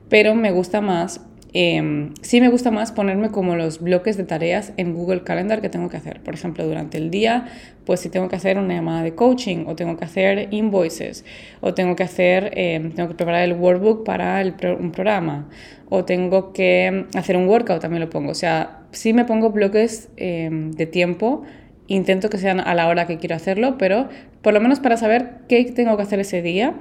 pero 0.08 0.34
me 0.34 0.50
gusta 0.52 0.80
más 0.80 1.20
eh, 1.54 2.10
sí 2.20 2.40
me 2.40 2.48
gusta 2.48 2.70
más 2.70 2.92
ponerme 2.92 3.30
como 3.30 3.56
los 3.56 3.80
bloques 3.80 4.16
de 4.16 4.24
tareas 4.24 4.72
en 4.76 4.94
Google 4.94 5.22
Calendar 5.22 5.60
que 5.60 5.68
tengo 5.68 5.88
que 5.88 5.96
hacer. 5.96 6.20
Por 6.20 6.34
ejemplo, 6.34 6.66
durante 6.66 6.98
el 6.98 7.10
día, 7.10 7.46
pues 7.86 8.00
si 8.00 8.10
tengo 8.10 8.28
que 8.28 8.36
hacer 8.36 8.58
una 8.58 8.74
llamada 8.74 9.02
de 9.02 9.14
coaching 9.14 9.64
o 9.66 9.74
tengo 9.74 9.96
que 9.96 10.04
hacer 10.04 10.48
invoices 10.50 11.24
o 11.60 11.72
tengo 11.74 11.96
que 11.96 12.02
hacer, 12.02 12.50
em, 12.54 12.92
tengo 12.92 13.08
que 13.08 13.14
preparar 13.14 13.44
el 13.44 13.54
workbook 13.54 14.04
para 14.04 14.40
el 14.42 14.54
un 14.78 14.92
programa 14.92 15.48
o 15.88 16.04
tengo 16.04 16.52
que 16.52 17.06
hacer 17.14 17.36
un 17.36 17.48
workout, 17.48 17.80
también 17.80 18.00
lo 18.00 18.10
pongo. 18.10 18.30
O 18.32 18.34
sea, 18.34 18.82
sí 18.90 19.12
me 19.12 19.24
pongo 19.24 19.50
bloques 19.50 20.10
em, 20.16 20.72
de 20.72 20.86
tiempo 20.86 21.44
intento 21.86 22.28
que 22.28 22.36
sean 22.36 22.60
a 22.60 22.74
la 22.74 22.88
hora 22.88 23.06
que 23.06 23.16
quiero 23.16 23.34
hacerlo, 23.34 23.78
pero 23.78 24.08
por 24.42 24.52
lo 24.52 24.60
menos 24.60 24.78
para 24.78 24.98
saber 24.98 25.38
qué 25.48 25.64
tengo 25.64 25.96
que 25.96 26.02
hacer 26.02 26.20
ese 26.20 26.42
día 26.42 26.74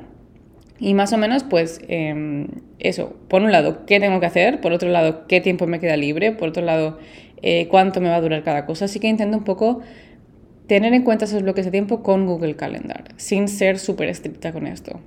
y 0.79 0.93
más 0.93 1.13
o 1.13 1.17
menos, 1.17 1.43
pues 1.43 1.81
em, 1.88 2.47
eso, 2.79 3.15
por 3.27 3.41
un 3.41 3.51
lado, 3.51 3.86
qué 3.86 4.00
tengo 4.00 4.19
que 4.19 4.25
hacer, 4.25 4.62
por 4.62 4.72
otro 4.72 4.89
lado, 4.89 5.27
qué 5.27 5.41
tiempo 5.41 5.67
me 5.67 5.79
queda 5.79 5.98
libre, 5.98 6.31
por 6.31 6.50
otro 6.50 6.63
lado, 6.63 7.00
eh, 7.41 7.67
cuánto 7.69 8.01
me 8.01 8.10
va 8.10 8.15
a 8.15 8.22
durar 8.22 8.43
cada 8.43 8.65
cosa. 8.65 8.86
Así 8.86 9.00
que 9.00 9.07
intento 9.07 9.38
un 9.38 9.43
poco 9.43 9.81
tener 10.67 10.93
en 10.93 11.03
cuenta 11.03 11.25
esos 11.25 11.41
bloques 11.41 11.65
de 11.65 11.72
tiempo 11.72 12.03
con 12.03 12.25
Google 12.25 12.55
Calendar, 12.55 13.05
sin 13.15 13.48
ser 13.48 13.79
súper 13.79 14.10
estricta 14.10 14.51
con 14.51 14.67
esto. 14.67 15.00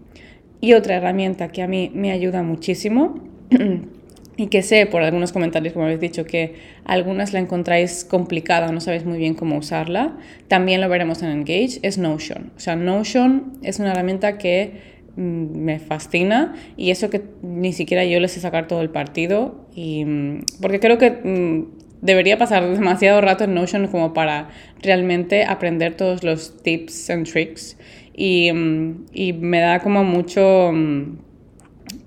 Y 0.61 0.73
otra 0.73 0.97
herramienta 0.97 1.49
que 1.49 1.63
a 1.63 1.69
mí 1.69 1.91
me 1.95 2.11
ayuda 2.11 2.43
muchísimo 2.43 3.21
y 4.37 4.47
que 4.49 4.63
sé 4.63 4.87
por 4.87 5.03
algunos 5.03 5.33
comentarios, 5.33 5.73
como 5.73 5.85
habéis 5.85 6.01
dicho, 6.01 6.25
que 6.25 6.55
algunas 6.85 7.33
la 7.33 7.41
encontráis 7.41 8.05
complicada 8.05 8.73
no 8.73 8.81
sabéis 8.81 9.05
muy 9.05 9.19
bien 9.19 9.35
cómo 9.35 9.57
usarla, 9.57 10.17
también 10.49 10.81
lo 10.81 10.89
veremos 10.89 11.23
en 11.23 11.31
Engage, 11.31 11.79
es 11.83 11.99
Notion. 11.99 12.53
O 12.57 12.61
sea, 12.61 12.75
Notion 12.75 13.53
es 13.63 13.79
una 13.79 13.93
herramienta 13.93 14.39
que 14.39 14.90
me 15.17 15.79
fascina 15.79 16.55
y 16.77 16.91
eso 16.91 17.11
que 17.11 17.23
ni 17.43 17.73
siquiera 17.73 18.05
yo 18.05 18.21
les 18.21 18.33
sé 18.33 18.41
sacar 18.41 18.69
todo 18.69 18.81
el 18.81 18.91
partido 18.91 19.67
y 19.75 20.05
mm, 20.05 20.41
porque 20.61 20.81
creo 20.81 20.99
que 20.99 21.11
mm, 21.11 21.67
debería 22.01 22.39
pasar 22.39 22.69
demasiado 22.75 23.21
rato 23.21 23.45
en 23.45 23.55
Notion 23.55 23.89
como 23.89 24.13
para 24.15 24.49
realmente 24.83 25.45
aprender 25.45 25.95
todos 25.97 26.23
los 26.23 26.63
tips 26.63 27.11
and 27.11 27.31
tricks 27.31 27.77
y, 28.15 28.53
mm, 28.53 29.07
y 29.13 29.33
me 29.33 29.61
da 29.61 29.81
como 29.81 30.05
mucho... 30.05 30.73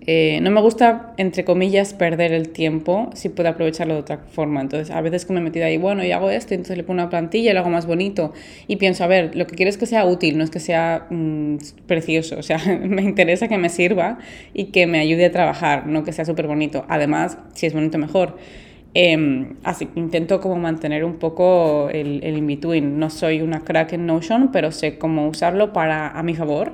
Eh, 0.06 0.40
no 0.42 0.52
me 0.52 0.60
gusta, 0.60 1.14
entre 1.18 1.46
comillas, 1.46 1.94
perder 1.94 2.34
el 2.34 2.50
tiempo 2.50 3.10
si 3.14 3.30
puedo 3.30 3.50
aprovecharlo 3.50 3.94
de 3.94 4.02
otra 4.02 4.18
forma. 4.18 4.60
Entonces, 4.62 4.92
a 4.92 5.00
veces 5.02 5.30
me 5.30 5.40
he 5.40 5.44
metido 5.44 5.66
ahí, 5.66 5.78
bueno, 5.78 6.04
y 6.04 6.12
hago 6.12 6.30
esto, 6.30 6.54
entonces 6.54 6.76
le 6.76 6.84
pongo 6.84 6.96
una 6.96 7.10
plantilla 7.10 7.52
y 7.52 7.54
lo 7.54 7.62
hago 7.62 7.70
más 7.70 7.86
bonito. 7.86 8.34
Y 8.68 8.76
pienso, 8.76 9.04
a 9.06 9.08
ver, 9.08 9.36
lo 9.36 9.48
que 9.48 9.56
quiero 9.56 9.70
es 9.70 9.78
que 9.78 9.86
sea 9.86 10.06
útil, 10.06 10.38
no 10.38 10.44
es 10.44 10.50
que 10.50 10.60
sea 10.60 11.08
mm, 11.10 11.58
precioso. 11.88 12.38
O 12.44 12.46
sea, 12.46 12.58
me 12.82 13.02
interesa 13.02 13.48
que 13.48 13.58
me 13.58 13.70
sirva 13.70 14.20
y 14.54 14.66
que 14.66 14.86
me 14.86 15.00
ayude 15.00 15.26
a 15.26 15.32
trabajar, 15.32 15.88
no 15.88 16.04
que 16.04 16.12
sea 16.12 16.26
súper 16.26 16.48
bonito. 16.48 16.86
Además, 16.90 17.38
si 17.54 17.68
es 17.68 17.74
bonito, 17.74 17.98
mejor. 17.98 18.38
Em, 18.96 19.56
así 19.64 19.88
intento 19.96 20.40
como 20.40 20.58
mantener 20.58 21.04
un 21.06 21.16
poco 21.16 21.90
el, 21.90 22.22
el 22.24 22.38
in-between. 22.38 23.00
No 23.00 23.10
soy 23.10 23.42
una 23.42 23.62
crack 23.62 23.94
en 23.94 24.06
Notion, 24.06 24.52
pero 24.52 24.72
sé 24.72 24.98
cómo 24.98 25.28
usarlo 25.28 25.72
para 25.72 26.10
a 26.10 26.22
mi 26.24 26.36
favor. 26.36 26.74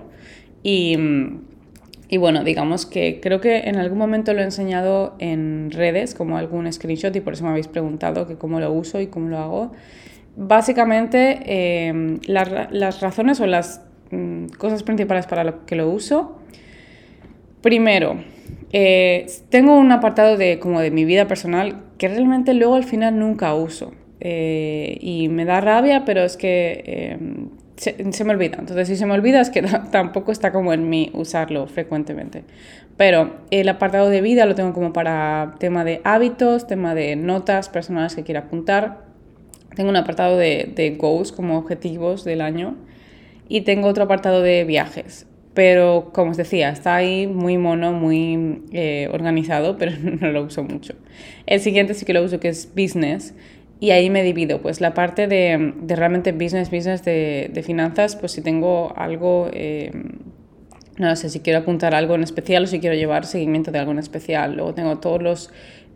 Y 0.64 0.98
mm, 0.98 1.49
y 2.12 2.18
bueno, 2.18 2.44
digamos 2.44 2.88
que 2.88 3.20
creo 3.22 3.40
que 3.40 3.60
en 3.60 3.76
algún 3.76 4.00
momento 4.00 4.34
lo 4.34 4.42
he 4.42 4.44
enseñado 4.44 5.16
en 5.20 5.70
redes, 5.70 6.16
como 6.16 6.38
algún 6.38 6.72
screenshot, 6.74 7.16
y 7.16 7.22
por 7.22 7.34
eso 7.34 7.44
me 7.44 7.52
habéis 7.52 7.68
preguntado 7.68 8.28
que 8.28 8.36
cómo 8.36 8.60
lo 8.60 8.72
uso 8.74 9.00
y 9.00 9.08
cómo 9.08 9.30
lo 9.30 9.38
hago. 9.38 9.72
Básicamente, 10.36 11.40
eh, 11.46 12.18
las, 12.26 13.02
razones 13.02 13.40
o 13.42 13.46
las 13.46 13.86
mm, 14.10 14.48
cosas 14.58 14.82
principales 14.82 15.28
para 15.28 15.44
lo 15.44 15.68
que 15.68 15.76
lo 15.76 15.88
uso. 15.88 16.40
Primero, 17.62 18.16
eh, 18.74 19.28
tengo 19.50 19.78
un 19.78 19.92
apartado 19.92 20.36
de, 20.36 20.58
como 20.58 20.82
de 20.82 20.90
mi 20.90 21.06
vida 21.06 21.28
personal 21.28 21.84
que 22.00 22.08
realmente 22.08 22.56
luego 22.56 22.74
al 22.74 22.86
final 22.86 23.20
nunca 23.20 23.54
uso. 23.54 23.94
Eh, 24.20 24.98
y 25.00 25.30
me 25.30 25.46
da 25.46 25.62
rabia, 25.62 26.06
pero 26.06 26.24
es 26.24 26.38
que 26.38 27.30
se, 27.80 28.24
me 28.24 28.34
olvida. 28.34 28.58
Entonces, 28.60 28.88
si 28.88 28.96
se 28.96 29.06
me 29.06 29.14
olvida 29.14 29.40
es 29.40 29.50
que 29.50 29.62
tampoco 29.92 30.32
está 30.32 30.52
como 30.52 30.74
en 30.74 30.90
mí 30.90 31.12
usarlo 31.14 31.66
frecuentemente. 31.68 32.44
Pero 32.98 33.38
el 33.52 33.70
apartado 33.70 34.10
de 34.10 34.22
vida 34.22 34.46
lo 34.46 34.56
tengo 34.56 34.74
como 34.74 34.92
para 34.92 35.56
tema 35.60 35.86
de 35.86 36.02
hábitos, 36.04 36.68
tema 36.68 36.94
de 36.94 37.16
notas 37.16 37.70
personales 37.70 38.16
que 38.16 38.24
quiera 38.24 38.42
apuntar. 38.42 39.06
Tengo 39.76 39.90
un 39.90 39.96
apartado 39.96 40.38
de, 40.38 40.72
de 40.76 40.92
goals 40.92 41.32
como 41.32 41.58
objetivos 41.58 42.26
del 42.26 42.42
año 42.42 42.76
y 43.48 43.62
tengo 43.62 43.88
otro 43.88 44.04
apartado 44.04 44.42
de 44.42 44.66
viajes. 44.66 45.26
Pero 45.54 46.12
como 46.14 46.32
os 46.32 46.38
decía, 46.38 46.70
está 46.70 46.96
ahí 46.96 47.28
muy 47.28 47.58
mono, 47.58 47.92
muy 47.92 48.62
eh, 48.72 49.10
organizado, 49.12 49.78
pero 49.80 49.94
no 49.98 50.32
lo 50.32 50.44
uso 50.44 50.64
mucho. 50.64 50.94
El 51.46 51.60
siguiente 51.62 51.94
sí 51.94 52.06
que 52.06 52.14
lo 52.14 52.24
uso, 52.24 52.40
que 52.40 52.50
es 52.50 52.70
business, 52.76 53.34
y 53.80 53.92
ahí 53.92 54.10
me 54.10 54.24
divido, 54.24 54.62
pues 54.62 54.82
la 54.82 54.94
parte 54.94 55.28
de, 55.28 55.74
de 55.82 55.96
realmente 55.96 56.34
business, 56.34 56.70
business 56.70 57.04
de, 57.06 57.50
de, 57.54 57.64
finanzas, 57.64 58.18
pues 58.18 58.34
si 58.34 58.42
tengo 58.42 58.94
algo, 58.98 59.50
eh, 59.54 59.92
no 60.98 61.16
sé, 61.16 61.30
si 61.30 61.40
quiero 61.40 61.60
apuntar 61.60 61.96
algo 61.96 62.16
en 62.16 62.24
especial 62.24 62.64
o 62.64 62.68
si 62.68 62.82
quiero 62.82 62.96
llevar 62.96 63.26
seguimiento 63.26 63.72
de 63.72 63.80
algo 63.80 63.94
en 63.94 64.00
especial. 64.00 64.56
Luego 64.56 64.74
tengo 64.74 64.98
todos 64.98 65.22
los 65.22 65.50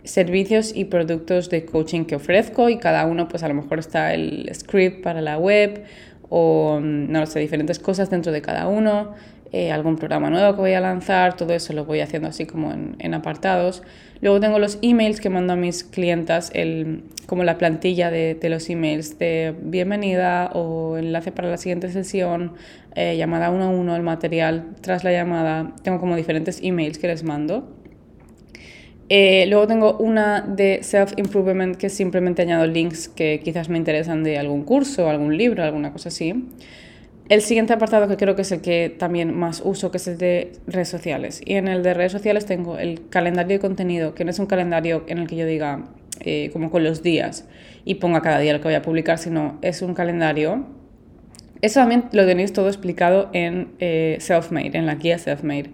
servicios 0.05 0.73
y 0.73 0.85
productos 0.85 1.49
de 1.49 1.65
coaching 1.65 2.05
que 2.05 2.15
ofrezco 2.15 2.69
y 2.69 2.77
cada 2.77 3.05
uno, 3.05 3.27
pues 3.27 3.43
a 3.43 3.49
lo 3.49 3.53
mejor 3.53 3.79
está 3.79 4.13
el 4.13 4.49
script 4.53 5.03
para 5.03 5.19
la 5.19 5.37
web 5.37 5.83
o, 6.29 6.79
no 6.81 7.25
sé, 7.25 7.39
diferentes 7.39 7.79
cosas 7.79 8.09
dentro 8.09 8.31
de 8.31 8.41
cada 8.41 8.69
uno. 8.69 9.13
Eh, 9.51 9.71
algún 9.73 9.97
programa 9.97 10.29
nuevo 10.29 10.55
que 10.55 10.61
voy 10.61 10.73
a 10.73 10.79
lanzar, 10.79 11.35
todo 11.35 11.53
eso 11.53 11.73
lo 11.73 11.83
voy 11.83 11.99
haciendo 11.99 12.29
así 12.29 12.45
como 12.45 12.71
en 12.71 13.13
apartados. 13.13 13.83
Luego 14.23 14.39
tengo 14.39 14.57
los 14.57 14.79
emails 14.81 15.19
que 15.19 15.29
mando 15.29 15.51
a 15.51 15.57
mis 15.57 15.83
clientas, 15.83 16.49
el, 16.55 17.03
como 17.25 17.43
la 17.43 17.57
plantilla 17.57 18.09
de, 18.09 18.37
los 18.43 18.69
emails 18.69 19.19
de 19.19 19.53
bienvenida 19.61 20.49
o 20.53 20.95
enlace 20.95 21.33
para 21.33 21.49
la 21.49 21.57
siguiente 21.57 21.89
sesión, 21.89 22.53
eh, 22.95 23.17
llamada 23.17 23.49
uno 23.49 23.65
a 23.65 23.69
uno, 23.69 23.97
el 23.97 24.01
material 24.01 24.75
tras 24.79 25.03
la 25.03 25.11
llamada. 25.11 25.73
Tengo 25.83 25.99
como 25.99 26.15
diferentes 26.15 26.61
emails 26.63 26.99
que 26.99 27.07
les 27.07 27.25
mando. 27.25 27.69
Eh, 29.09 29.45
luego 29.49 29.67
tengo 29.67 29.97
una 29.97 30.39
de 30.39 30.83
self-improvement 30.83 31.75
que 31.75 31.89
simplemente 31.89 32.43
añado 32.43 32.65
links 32.65 33.09
que 33.09 33.41
quizás 33.43 33.67
me 33.67 33.77
interesan 33.77 34.23
de 34.23 34.37
algún 34.37 34.63
curso, 34.63 35.09
algún 35.09 35.35
libro, 35.35 35.63
alguna 35.63 35.91
cosa 35.91 36.07
así. 36.07 36.45
El 37.29 37.41
siguiente 37.41 37.71
apartado 37.71 38.07
que 38.09 38.17
creo 38.17 38.35
que 38.35 38.41
es 38.41 38.51
el 38.51 38.61
que 38.61 38.89
también 38.89 39.33
más 39.33 39.61
uso, 39.63 39.91
que 39.91 39.97
es 39.97 40.07
el 40.07 40.17
de 40.17 40.51
redes 40.67 40.89
sociales. 40.89 41.41
Y 41.45 41.53
en 41.53 41.69
el 41.69 41.81
de 41.81 41.93
redes 41.93 42.11
sociales 42.11 42.45
tengo 42.45 42.77
el 42.77 43.07
calendario 43.09 43.57
de 43.57 43.59
contenido, 43.59 44.13
que 44.13 44.25
no 44.25 44.31
es 44.31 44.39
un 44.39 44.45
calendario 44.45 45.03
en 45.07 45.19
el 45.19 45.27
que 45.27 45.37
yo 45.37 45.45
diga 45.45 45.85
eh, 46.19 46.49
como 46.51 46.69
con 46.69 46.83
los 46.83 47.01
días 47.01 47.47
y 47.85 47.95
ponga 47.95 48.21
cada 48.21 48.39
día 48.39 48.53
lo 48.53 48.59
que 48.59 48.65
voy 48.65 48.75
a 48.75 48.81
publicar, 48.81 49.17
sino 49.17 49.57
es 49.61 49.81
un 49.81 49.93
calendario. 49.93 50.65
Eso 51.61 51.79
también 51.79 52.05
lo 52.11 52.25
tenéis 52.25 52.51
todo 52.51 52.67
explicado 52.67 53.29
en 53.31 53.69
eh, 53.79 54.17
Selfmade, 54.19 54.77
en 54.77 54.85
la 54.85 54.95
guía 54.95 55.17
Selfmade. 55.17 55.69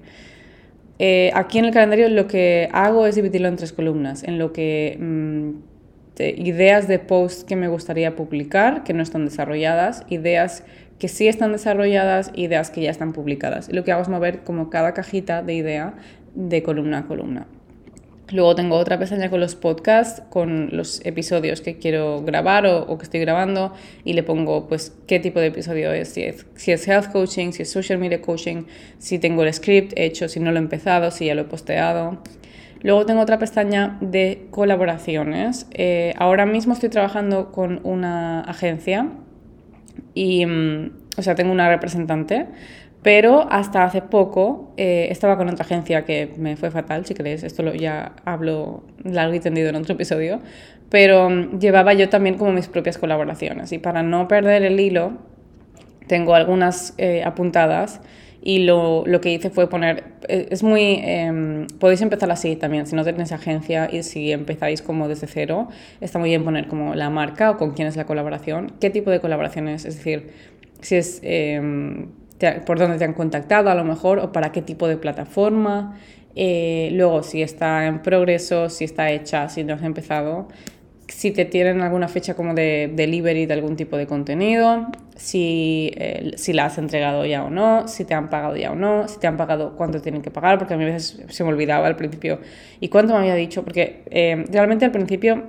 Eh, 0.99 1.31
aquí 1.33 1.57
en 1.57 1.65
el 1.65 1.71
calendario 1.71 2.09
lo 2.09 2.27
que 2.27 2.69
hago 2.73 3.07
es 3.07 3.15
dividirlo 3.15 3.47
en 3.47 3.55
tres 3.55 3.73
columnas, 3.73 4.23
en 4.23 4.37
lo 4.37 4.53
que 4.53 4.97
mm, 4.99 5.49
ideas 6.19 6.87
de 6.87 6.99
posts 6.99 7.43
que 7.43 7.55
me 7.55 7.67
gustaría 7.67 8.15
publicar, 8.15 8.83
que 8.83 8.93
no 8.93 9.01
están 9.01 9.25
desarrolladas, 9.25 10.03
ideas 10.09 10.63
que 10.99 11.07
sí 11.07 11.27
están 11.27 11.53
desarrolladas, 11.53 12.31
ideas 12.35 12.69
que 12.69 12.81
ya 12.81 12.91
están 12.91 13.13
publicadas. 13.13 13.71
Lo 13.71 13.83
que 13.83 13.91
hago 13.91 14.01
es 14.01 14.09
mover 14.09 14.43
como 14.43 14.69
cada 14.69 14.93
cajita 14.93 15.41
de 15.41 15.53
idea 15.55 15.93
de 16.35 16.61
columna 16.61 16.99
a 16.99 17.05
columna. 17.07 17.47
Luego 18.31 18.53
tengo 18.53 18.75
otra 18.75 18.99
pestaña 18.99 19.31
con 19.31 19.39
los 19.39 19.55
podcasts, 19.55 20.21
con 20.29 20.69
los 20.71 21.03
episodios 21.03 21.61
que 21.61 21.79
quiero 21.79 22.21
grabar 22.21 22.67
o, 22.67 22.95
que 22.97 23.03
estoy 23.03 23.21
grabando 23.21 23.73
y 24.03 24.13
le 24.13 24.21
pongo 24.21 24.67
pues 24.67 24.95
qué 25.07 25.19
tipo 25.19 25.39
de 25.39 25.47
episodio 25.47 25.91
es, 25.91 26.09
si, 26.09 26.23
es, 26.23 26.45
si 26.53 26.71
es 26.71 26.87
health 26.87 27.11
coaching, 27.11 27.53
si 27.53 27.63
es 27.63 27.71
social 27.71 27.97
media 27.97 28.21
coaching, 28.21 28.65
si 28.99 29.17
tengo 29.17 29.43
el 29.43 29.51
script 29.51 29.93
hecho, 29.95 30.27
si 30.27 30.39
no 30.39 30.51
lo 30.51 30.57
he 30.57 30.61
empezado, 30.61 31.09
si 31.09 31.25
ya 31.25 31.33
lo 31.33 31.41
he 31.41 31.45
posteado. 31.45 32.21
Luego 32.81 33.05
tengo 33.07 33.21
otra 33.21 33.39
pestaña 33.39 33.97
de 33.99 34.47
colaboraciones. 34.51 35.65
Eh, 35.71 36.13
ahora 36.17 36.45
mismo 36.45 36.73
estoy 36.73 36.89
trabajando 36.89 37.51
con 37.51 37.81
una 37.83 38.41
agencia 38.41 39.09
y, 40.13 40.45
mm, 40.45 40.91
o 41.17 41.21
sea, 41.21 41.35
tengo 41.35 41.51
una 41.51 41.69
representante, 41.69 42.47
pero 43.01 43.47
hasta 43.49 43.83
hace 43.83 44.01
poco 44.01 44.73
eh, 44.77 45.07
estaba 45.09 45.37
con 45.37 45.49
otra 45.49 45.65
agencia 45.65 46.03
que 46.03 46.33
me 46.37 46.57
fue 46.57 46.69
fatal, 46.71 47.05
si 47.05 47.13
queréis, 47.13 47.43
esto 47.43 47.63
lo, 47.63 47.73
ya 47.73 48.13
hablo 48.25 48.83
largo 49.03 49.33
y 49.33 49.39
tendido 49.39 49.69
en 49.69 49.75
otro 49.75 49.93
episodio, 49.95 50.41
pero 50.89 51.29
mm, 51.29 51.59
llevaba 51.59 51.93
yo 51.93 52.09
también 52.09 52.37
como 52.37 52.51
mis 52.51 52.67
propias 52.67 52.97
colaboraciones 52.97 53.71
y 53.71 53.79
para 53.79 54.03
no 54.03 54.27
perder 54.27 54.63
el 54.63 54.79
hilo, 54.79 55.13
tengo 56.07 56.35
algunas 56.35 56.93
eh, 56.97 57.23
apuntadas 57.23 58.01
y 58.41 58.59
lo, 58.59 59.03
lo, 59.05 59.21
que 59.21 59.33
hice 59.33 59.49
fue 59.49 59.69
poner, 59.69 60.03
eh, 60.27 60.47
es 60.49 60.63
muy, 60.63 61.01
eh, 61.03 61.67
podéis 61.79 62.01
empezar 62.01 62.31
así 62.31 62.55
también, 62.55 62.87
si 62.87 62.95
no 62.95 63.03
tenéis 63.03 63.31
agencia 63.31 63.89
y 63.91 64.03
si 64.03 64.31
empezáis 64.31 64.81
como 64.81 65.07
desde 65.07 65.27
cero, 65.27 65.67
está 66.01 66.19
muy 66.19 66.29
bien 66.29 66.43
poner 66.43 66.67
como 66.67 66.95
la 66.95 67.09
marca 67.09 67.51
o 67.51 67.57
con 67.57 67.71
quién 67.71 67.87
es 67.87 67.97
la 67.97 68.05
colaboración, 68.05 68.71
qué 68.79 68.89
tipo 68.89 69.11
de 69.11 69.19
colaboración 69.19 69.67
es, 69.67 69.85
es 69.85 69.97
decir, 69.97 70.31
si 70.81 70.95
es 70.95 71.19
eh, 71.23 72.07
por 72.65 72.79
dónde 72.79 72.97
te 72.97 73.03
han 73.03 73.13
contactado 73.13 73.69
a 73.69 73.75
lo 73.75 73.83
mejor 73.83 74.19
o 74.19 74.31
para 74.31 74.51
qué 74.51 74.61
tipo 74.61 74.87
de 74.87 74.97
plataforma, 74.97 75.97
eh, 76.35 76.89
luego 76.93 77.23
si 77.23 77.41
está 77.41 77.87
en 77.87 78.01
progreso, 78.01 78.69
si 78.69 78.85
está 78.85 79.11
hecha, 79.11 79.49
si 79.49 79.63
no 79.63 79.73
has 79.73 79.83
empezado, 79.83 80.47
si 81.11 81.31
te 81.31 81.45
tienen 81.45 81.81
alguna 81.81 82.07
fecha 82.07 82.35
como 82.35 82.53
de 82.53 82.91
delivery 82.93 83.45
de 83.45 83.53
algún 83.53 83.75
tipo 83.75 83.97
de 83.97 84.07
contenido, 84.07 84.87
si, 85.15 85.91
eh, 85.95 86.31
si 86.35 86.53
la 86.53 86.65
has 86.65 86.77
entregado 86.77 87.25
ya 87.25 87.43
o 87.43 87.49
no, 87.49 87.87
si 87.87 88.05
te 88.05 88.13
han 88.13 88.29
pagado 88.29 88.55
ya 88.55 88.71
o 88.71 88.75
no, 88.75 89.07
si 89.07 89.19
te 89.19 89.27
han 89.27 89.37
pagado 89.37 89.75
cuánto 89.75 90.01
tienen 90.01 90.21
que 90.21 90.31
pagar, 90.31 90.57
porque 90.57 90.73
a 90.73 90.77
mí 90.77 90.83
a 90.83 90.87
veces 90.87 91.23
se 91.27 91.43
me 91.43 91.49
olvidaba 91.49 91.87
al 91.87 91.95
principio 91.95 92.39
y 92.79 92.89
cuánto 92.89 93.13
me 93.13 93.19
había 93.19 93.35
dicho, 93.35 93.63
porque 93.63 94.03
eh, 94.09 94.45
realmente 94.51 94.85
al 94.85 94.91
principio, 94.91 95.43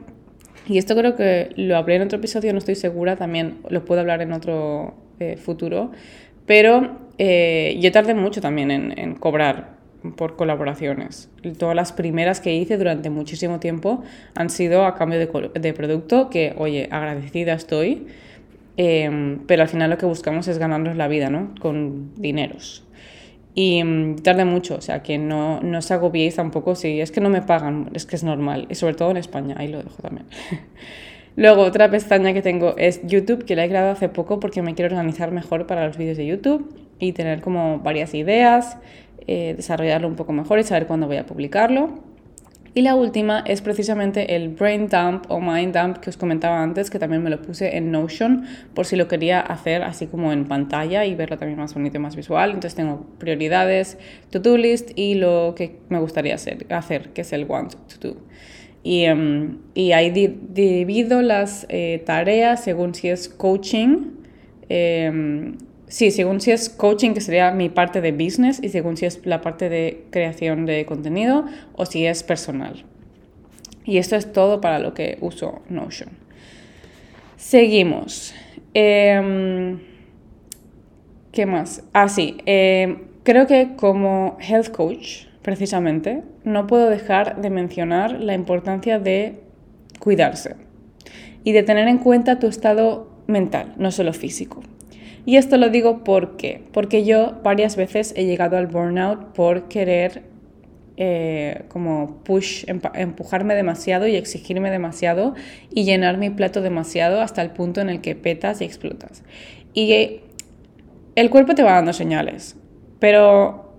y 0.66 0.78
esto 0.78 0.94
creo 0.94 1.16
que 1.16 1.50
lo 1.56 1.76
hablé 1.76 1.96
en 1.96 2.02
otro 2.02 2.18
episodio, 2.18 2.52
no 2.52 2.58
estoy 2.58 2.74
segura, 2.74 3.16
también 3.16 3.58
lo 3.68 3.84
puedo 3.84 4.00
hablar 4.00 4.22
en 4.22 4.32
otro 4.32 4.94
eh, 5.18 5.36
futuro, 5.36 5.92
pero 6.46 7.10
yo 7.18 7.92
tardé 7.92 8.14
mucho 8.14 8.40
también 8.40 8.70
en, 8.70 8.98
en 8.98 9.14
cobrar 9.14 9.79
por 10.16 10.36
colaboraciones. 10.36 11.30
Todas 11.58 11.76
las 11.76 11.92
primeras 11.92 12.40
que 12.40 12.54
hice 12.54 12.76
durante 12.76 13.10
muchísimo 13.10 13.60
tiempo 13.60 14.02
han 14.34 14.50
sido 14.50 14.84
a 14.84 14.94
cambio 14.94 15.18
de, 15.18 15.60
de 15.60 15.72
producto, 15.72 16.30
que, 16.30 16.54
oye, 16.56 16.88
agradecida 16.90 17.54
estoy, 17.54 18.06
eh, 18.76 19.38
pero 19.46 19.62
al 19.62 19.68
final 19.68 19.90
lo 19.90 19.98
que 19.98 20.06
buscamos 20.06 20.48
es 20.48 20.58
ganarnos 20.58 20.96
la 20.96 21.08
vida, 21.08 21.30
¿no? 21.30 21.54
Con 21.60 22.14
dineros. 22.14 22.84
Y 23.54 23.82
um, 23.82 24.16
tarda 24.16 24.44
mucho, 24.44 24.76
o 24.76 24.80
sea, 24.80 25.02
que 25.02 25.18
no, 25.18 25.60
no 25.60 25.78
os 25.78 25.90
agobiéis 25.90 26.36
tampoco 26.36 26.74
si 26.74 27.00
es 27.00 27.10
que 27.10 27.20
no 27.20 27.30
me 27.30 27.42
pagan, 27.42 27.90
es 27.94 28.06
que 28.06 28.16
es 28.16 28.22
normal, 28.22 28.66
y 28.70 28.74
sobre 28.76 28.94
todo 28.94 29.10
en 29.10 29.16
España, 29.16 29.56
ahí 29.58 29.68
lo 29.68 29.82
dejo 29.82 30.00
también. 30.00 30.26
Luego, 31.36 31.62
otra 31.62 31.90
pestaña 31.90 32.32
que 32.32 32.42
tengo 32.42 32.74
es 32.76 33.00
YouTube, 33.06 33.44
que 33.44 33.56
la 33.56 33.64
he 33.64 33.68
creado 33.68 33.90
hace 33.90 34.08
poco 34.08 34.40
porque 34.40 34.62
me 34.62 34.74
quiero 34.74 34.94
organizar 34.94 35.30
mejor 35.30 35.66
para 35.66 35.86
los 35.86 35.96
vídeos 35.96 36.16
de 36.16 36.26
YouTube 36.26 36.74
y 36.98 37.12
tener 37.12 37.40
como 37.40 37.78
varias 37.80 38.14
ideas, 38.14 38.78
eh, 39.26 39.54
desarrollarlo 39.56 40.08
un 40.08 40.16
poco 40.16 40.32
mejor 40.32 40.58
y 40.58 40.64
saber 40.64 40.86
cuándo 40.86 41.06
voy 41.06 41.16
a 41.16 41.26
publicarlo. 41.26 42.10
Y 42.72 42.82
la 42.82 42.94
última 42.94 43.42
es 43.46 43.62
precisamente 43.62 44.36
el 44.36 44.50
brain 44.50 44.88
dump 44.88 45.24
o 45.28 45.40
mind 45.40 45.76
dump 45.76 45.96
que 45.98 46.08
os 46.08 46.16
comentaba 46.16 46.62
antes, 46.62 46.88
que 46.88 47.00
también 47.00 47.20
me 47.20 47.28
lo 47.28 47.42
puse 47.42 47.76
en 47.76 47.90
Notion 47.90 48.44
por 48.74 48.86
si 48.86 48.94
lo 48.94 49.08
quería 49.08 49.40
hacer 49.40 49.82
así 49.82 50.06
como 50.06 50.32
en 50.32 50.44
pantalla 50.44 51.04
y 51.04 51.16
verlo 51.16 51.36
también 51.36 51.58
más 51.58 51.74
bonito 51.74 51.96
y 51.96 52.00
más 52.00 52.14
visual. 52.14 52.50
Entonces 52.50 52.76
tengo 52.76 53.06
prioridades, 53.18 53.98
to-do 54.30 54.56
list 54.56 54.92
y 54.94 55.16
lo 55.16 55.54
que 55.56 55.80
me 55.88 55.98
gustaría 55.98 56.36
hacer, 56.36 56.66
hacer 56.70 57.08
que 57.08 57.22
es 57.22 57.32
el 57.32 57.44
want 57.44 57.74
to 57.74 58.08
do. 58.08 58.16
Y, 58.84 59.02
em, 59.02 59.58
y 59.74 59.90
ahí 59.90 60.10
divido 60.10 61.22
las 61.22 61.66
eh, 61.70 62.02
tareas 62.06 62.62
según 62.62 62.94
si 62.94 63.08
es 63.08 63.28
coaching. 63.28 64.12
Em, 64.68 65.56
sí, 65.90 66.10
según 66.10 66.40
si 66.40 66.52
es 66.52 66.70
coaching, 66.70 67.12
que 67.12 67.20
sería 67.20 67.50
mi 67.50 67.68
parte 67.68 68.00
de 68.00 68.12
business, 68.12 68.60
y 68.62 68.70
según 68.70 68.96
si 68.96 69.04
es 69.04 69.26
la 69.26 69.42
parte 69.42 69.68
de 69.68 70.06
creación 70.10 70.64
de 70.64 70.86
contenido 70.86 71.44
o 71.74 71.84
si 71.84 72.06
es 72.06 72.22
personal. 72.22 72.84
Y 73.84 73.98
esto 73.98 74.16
es 74.16 74.32
todo 74.32 74.62
para 74.62 74.78
lo 74.78 74.94
que 74.94 75.18
uso 75.20 75.60
Notion. 75.68 76.10
Seguimos. 77.36 78.34
Em, 78.72 79.80
¿Qué 81.32 81.46
más? 81.46 81.82
Ah, 81.92 82.08
sí. 82.08 82.38
creo 83.22 83.46
que 83.46 83.76
como 83.76 84.36
health 84.40 84.70
coach, 84.70 85.26
precisamente, 85.42 86.22
no 86.44 86.66
puedo 86.66 86.88
dejar 86.88 87.40
de 87.40 87.50
mencionar 87.50 88.20
la 88.20 88.34
importancia 88.34 88.98
de 88.98 89.40
cuidarse 89.98 90.56
y 91.44 91.52
de 91.52 91.62
tener 91.62 91.88
en 91.88 91.98
cuenta 91.98 92.38
tu 92.38 92.46
estado 92.46 93.10
mental, 93.26 93.74
no 93.76 93.90
solo 93.90 94.12
físico. 94.12 94.62
Y 95.26 95.36
esto 95.36 95.56
lo 95.56 95.68
digo 95.68 96.02
porque, 96.04 96.62
porque 96.72 97.04
yo 97.04 97.40
varias 97.42 97.76
veces 97.76 98.14
he 98.16 98.24
llegado 98.24 98.56
al 98.56 98.66
burnout 98.66 99.32
por 99.32 99.68
querer 99.68 100.22
eh, 101.02 101.62
como 101.68 102.18
push, 102.24 102.66
empujarme 102.94 103.54
demasiado 103.54 104.06
y 104.06 104.16
exigirme 104.16 104.70
demasiado 104.70 105.34
y 105.74 105.84
llenar 105.84 106.18
mi 106.18 106.28
plato 106.28 106.60
demasiado 106.60 107.22
hasta 107.22 107.40
el 107.40 107.52
punto 107.52 107.80
en 107.80 107.88
el 107.88 108.02
que 108.02 108.14
petas 108.16 108.60
y 108.60 108.64
explotas. 108.64 109.22
Y 109.72 110.20
el 111.14 111.30
cuerpo 111.30 111.54
te 111.54 111.62
va 111.62 111.72
dando 111.72 111.94
señales, 111.94 112.56
pero 112.98 113.72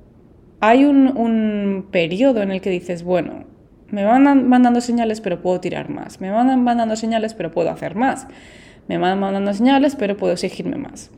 hay 0.61 0.85
un, 0.85 1.15
un 1.15 1.89
periodo 1.91 2.41
en 2.41 2.51
el 2.51 2.59
que 2.59 2.71
dices, 2.71 3.03
bueno, 3.03 3.45
me 3.91 4.03
van 4.03 4.47
mandando 4.47 4.81
señales 4.81 5.21
pero 5.21 5.43
puedo 5.43 5.59
tirar 5.59 5.89
más, 5.89 6.21
me 6.21 6.31
van 6.31 6.63
mandando 6.63 6.95
señales 6.95 7.35
pero 7.35 7.51
puedo 7.51 7.69
hacer 7.69 7.93
más, 7.93 8.27
me 8.87 8.97
van 8.97 9.19
mandando 9.19 9.53
señales 9.53 9.95
pero 9.95 10.17
puedo 10.17 10.33
exigirme 10.33 10.77
más. 10.77 11.11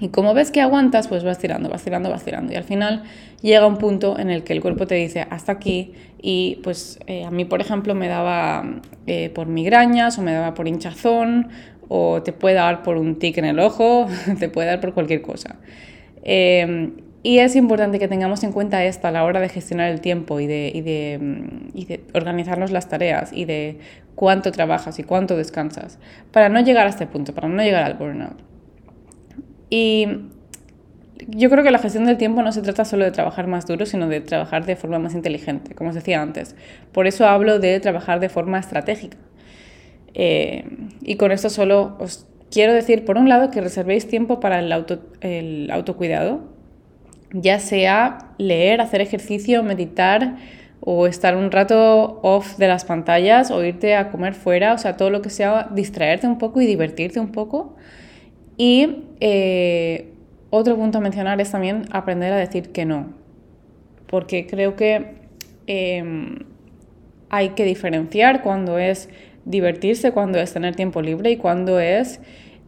Y 0.00 0.08
como 0.08 0.32
ves 0.32 0.50
que 0.50 0.60
aguantas, 0.60 1.08
pues 1.08 1.24
vas 1.24 1.38
tirando, 1.38 1.68
vas 1.68 1.82
tirando, 1.82 2.08
vas 2.08 2.24
tirando. 2.24 2.52
Y 2.52 2.56
al 2.56 2.64
final 2.64 3.02
llega 3.42 3.66
un 3.66 3.78
punto 3.78 4.18
en 4.18 4.30
el 4.30 4.44
que 4.44 4.52
el 4.52 4.60
cuerpo 4.60 4.86
te 4.86 4.94
dice 4.94 5.26
hasta 5.28 5.52
aquí. 5.52 5.92
Y 6.20 6.60
pues 6.62 7.00
eh, 7.06 7.24
a 7.24 7.30
mí, 7.30 7.44
por 7.44 7.60
ejemplo, 7.60 7.94
me 7.94 8.08
daba 8.08 8.80
eh, 9.06 9.30
por 9.30 9.48
migrañas 9.48 10.18
o 10.18 10.22
me 10.22 10.32
daba 10.32 10.54
por 10.54 10.68
hinchazón 10.68 11.48
o 11.88 12.22
te 12.22 12.32
puede 12.32 12.56
dar 12.56 12.82
por 12.82 12.96
un 12.96 13.18
tic 13.18 13.38
en 13.38 13.46
el 13.46 13.58
ojo, 13.58 14.06
te 14.38 14.48
puede 14.48 14.68
dar 14.68 14.80
por 14.80 14.94
cualquier 14.94 15.22
cosa. 15.22 15.56
Em, 16.22 16.92
y 17.22 17.38
es 17.38 17.56
importante 17.56 17.98
que 17.98 18.06
tengamos 18.06 18.44
en 18.44 18.52
cuenta 18.52 18.84
esto 18.84 19.08
a 19.08 19.10
la 19.10 19.24
hora 19.24 19.40
de 19.40 19.48
gestionar 19.48 19.90
el 19.90 20.00
tiempo 20.00 20.38
y 20.38 20.46
de, 20.46 20.70
y 20.72 20.82
de, 20.82 21.18
y 21.74 21.84
de 21.86 22.04
organizarnos 22.14 22.70
las 22.70 22.88
tareas 22.88 23.32
y 23.32 23.44
de 23.44 23.78
cuánto 24.14 24.52
trabajas 24.52 24.98
y 24.98 25.02
cuánto 25.02 25.36
descansas 25.36 25.98
para 26.32 26.48
no 26.48 26.60
llegar 26.60 26.86
a 26.86 26.90
este 26.90 27.06
punto, 27.06 27.34
para 27.34 27.48
no 27.48 27.62
llegar 27.62 27.84
al 27.84 27.94
burnout. 27.94 28.47
Y 29.70 30.06
yo 31.26 31.50
creo 31.50 31.64
que 31.64 31.70
la 31.70 31.78
gestión 31.78 32.06
del 32.06 32.16
tiempo 32.16 32.42
no 32.42 32.52
se 32.52 32.62
trata 32.62 32.84
solo 32.84 33.04
de 33.04 33.10
trabajar 33.10 33.46
más 33.46 33.66
duro, 33.66 33.86
sino 33.86 34.08
de 34.08 34.20
trabajar 34.20 34.64
de 34.64 34.76
forma 34.76 34.98
más 34.98 35.14
inteligente, 35.14 35.74
como 35.74 35.90
os 35.90 35.94
decía 35.94 36.22
antes. 36.22 36.54
Por 36.92 37.06
eso 37.06 37.26
hablo 37.26 37.58
de 37.58 37.80
trabajar 37.80 38.20
de 38.20 38.28
forma 38.28 38.58
estratégica. 38.58 39.16
Eh, 40.14 40.64
y 41.02 41.16
con 41.16 41.32
esto 41.32 41.50
solo 41.50 41.96
os 41.98 42.26
quiero 42.50 42.72
decir, 42.72 43.04
por 43.04 43.18
un 43.18 43.28
lado, 43.28 43.50
que 43.50 43.60
reservéis 43.60 44.08
tiempo 44.08 44.40
para 44.40 44.60
el, 44.60 44.72
auto, 44.72 45.00
el 45.20 45.70
autocuidado, 45.70 46.40
ya 47.32 47.60
sea 47.60 48.32
leer, 48.38 48.80
hacer 48.80 49.00
ejercicio, 49.00 49.62
meditar 49.62 50.36
o 50.80 51.06
estar 51.06 51.36
un 51.36 51.50
rato 51.50 52.20
off 52.22 52.56
de 52.56 52.68
las 52.68 52.84
pantallas 52.84 53.50
o 53.50 53.62
irte 53.64 53.96
a 53.96 54.10
comer 54.10 54.34
fuera, 54.34 54.72
o 54.72 54.78
sea, 54.78 54.96
todo 54.96 55.10
lo 55.10 55.20
que 55.20 55.30
sea 55.30 55.68
distraerte 55.74 56.26
un 56.26 56.38
poco 56.38 56.60
y 56.60 56.66
divertirte 56.66 57.20
un 57.20 57.32
poco. 57.32 57.76
Y 58.58 59.04
eh, 59.20 60.12
otro 60.50 60.76
punto 60.76 60.98
a 60.98 61.00
mencionar 61.00 61.40
es 61.40 61.52
también 61.52 61.84
aprender 61.90 62.32
a 62.32 62.36
decir 62.36 62.72
que 62.72 62.84
no, 62.84 63.14
porque 64.08 64.46
creo 64.46 64.74
que 64.74 65.14
em, 65.68 66.40
hay 67.30 67.50
que 67.50 67.64
diferenciar 67.64 68.42
cuando 68.42 68.78
es 68.78 69.08
divertirse, 69.44 70.10
cuando 70.10 70.38
es 70.38 70.52
tener 70.52 70.74
tiempo 70.74 71.00
libre 71.02 71.30
y 71.30 71.36
cuando 71.36 71.78
es 71.78 72.20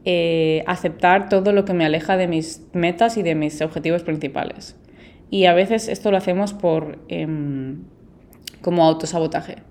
eh, 0.04 0.62
aceptar 0.66 1.28
todo 1.28 1.52
lo 1.52 1.64
que 1.64 1.74
me 1.74 1.84
aleja 1.84 2.16
de 2.16 2.28
mis 2.28 2.62
metas 2.72 3.16
y 3.16 3.22
de 3.22 3.34
mis 3.34 3.60
objetivos 3.60 4.04
principales. 4.04 4.76
Y 5.28 5.46
a 5.46 5.54
veces 5.54 5.88
esto 5.88 6.10
lo 6.12 6.16
hacemos 6.16 6.52
por 6.54 6.98
em, 7.08 7.82
como 8.62 8.84
autosabotaje. 8.84 9.69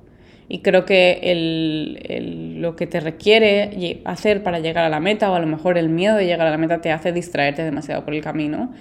Y 0.52 0.60
creo 0.60 0.84
que 0.84 2.58
lo 2.58 2.76
que 2.76 2.88
te 2.88 3.00
requiere 3.00 4.02
hacer 4.04 4.42
para 4.42 4.60
llegar 4.60 4.84
a 4.84 4.90
la 4.90 5.00
meta, 5.00 5.32
o 5.32 5.36
a 5.36 5.40
lo 5.40 5.46
mejor 5.46 5.78
el 5.78 5.90
miedo 5.90 6.16
de 6.16 6.26
llegar 6.26 6.48
a 6.48 6.50
la 6.52 6.58
meta, 6.58 6.82
te 6.82 6.92
hace 6.92 7.12
distraerte 7.12 7.64
demasiado 7.64 8.04
por 8.04 8.16
el 8.16 8.22
camino. 8.22 8.74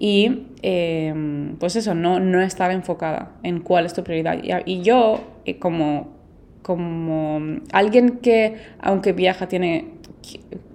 Y 0.00 0.46
em, 0.62 1.56
pues 1.58 1.76
eso, 1.76 1.94
no, 1.94 2.18
no 2.18 2.42
estar 2.42 2.72
enfocada 2.72 3.36
en 3.44 3.60
cuál 3.60 3.86
es 3.86 3.94
tu 3.94 4.02
prioridad. 4.02 4.40
Y, 4.66 4.82
yo, 4.82 5.20
eh, 5.44 5.60
como, 5.60 6.16
como 6.62 7.40
alguien 7.72 8.18
que, 8.18 8.56
aunque 8.80 9.12
viaja, 9.12 9.46
tiene 9.46 9.92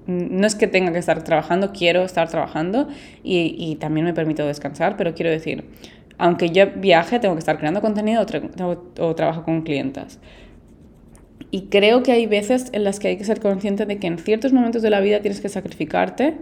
no 0.06 0.48
es 0.48 0.56
que 0.56 0.68
tenga 0.68 0.94
que 0.94 1.00
estar 1.00 1.22
trabajando, 1.24 1.74
quiero 1.74 2.04
estar 2.04 2.30
trabajando 2.30 2.88
y, 3.24 3.56
y, 3.58 3.76
también 3.76 4.06
me 4.06 4.14
permito 4.14 4.48
descansar, 4.48 4.96
pero 4.96 5.14
quiero 5.14 5.30
decir, 5.30 5.66
aunque 6.18 6.50
yo 6.50 6.66
viaje, 6.76 7.20
tengo 7.20 7.36
que 7.36 7.40
estar 7.40 7.58
creando 7.58 7.82
contenido 7.82 8.26
o, 9.00 9.16
trabajo 9.16 9.44
con 9.44 9.62
clientas. 9.62 10.20
Y 11.52 11.64
creo 11.64 12.04
que 12.04 12.12
hay 12.12 12.26
veces 12.26 12.70
en 12.74 12.84
las 12.84 13.00
que 13.00 13.10
hay 13.10 13.18
que 13.18 13.24
ser 13.24 13.40
consciente 13.40 13.86
de 13.86 13.98
que 13.98 14.08
en 14.08 14.18
ciertos 14.18 14.52
momentos 14.52 14.82
de 14.82 14.90
la 14.90 15.00
vida 15.00 15.22
tienes 15.22 15.40
que 15.40 15.50
sacrificarte 15.50 16.36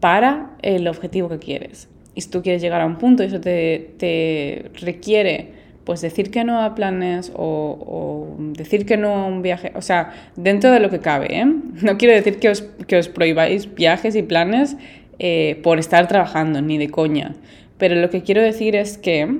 para 0.00 0.52
el 0.62 0.86
objetivo 0.88 1.28
que 1.28 1.38
quieres. 1.38 1.88
Y 2.14 2.22
si 2.22 2.30
tú 2.30 2.42
quieres 2.42 2.62
llegar 2.62 2.80
a 2.80 2.86
un 2.86 2.96
punto 2.98 3.22
y 3.22 3.26
eso 3.26 3.40
te, 3.40 4.70
requiere 4.80 5.58
pues 5.84 6.00
decir 6.02 6.30
que 6.30 6.44
no 6.44 6.60
a 6.62 6.74
planes 6.74 7.32
o, 7.34 8.36
decir 8.38 8.86
que 8.86 8.96
no 8.96 9.14
a 9.14 9.26
un 9.26 9.42
viaje, 9.42 9.72
o 9.74 9.82
sea, 9.82 10.12
dentro 10.36 10.70
de 10.70 10.80
lo 10.80 10.90
que 10.90 11.00
cabe, 11.00 11.38
¿eh? 11.40 11.46
No 11.82 11.96
quiero 11.96 12.14
decir 12.14 12.38
que 12.38 12.50
os, 12.50 12.62
que 12.86 12.98
os 12.98 13.08
prohibáis 13.08 13.74
viajes 13.74 14.14
y 14.14 14.22
planes 14.22 14.76
eh, 15.18 15.58
por 15.62 15.78
estar 15.78 16.06
trabajando, 16.06 16.62
ni 16.62 16.78
de 16.78 16.90
coña. 16.90 17.34
Pero 17.78 17.94
lo 17.94 18.10
que 18.10 18.22
quiero 18.22 18.42
decir 18.42 18.76
es 18.76 18.98
que, 18.98 19.38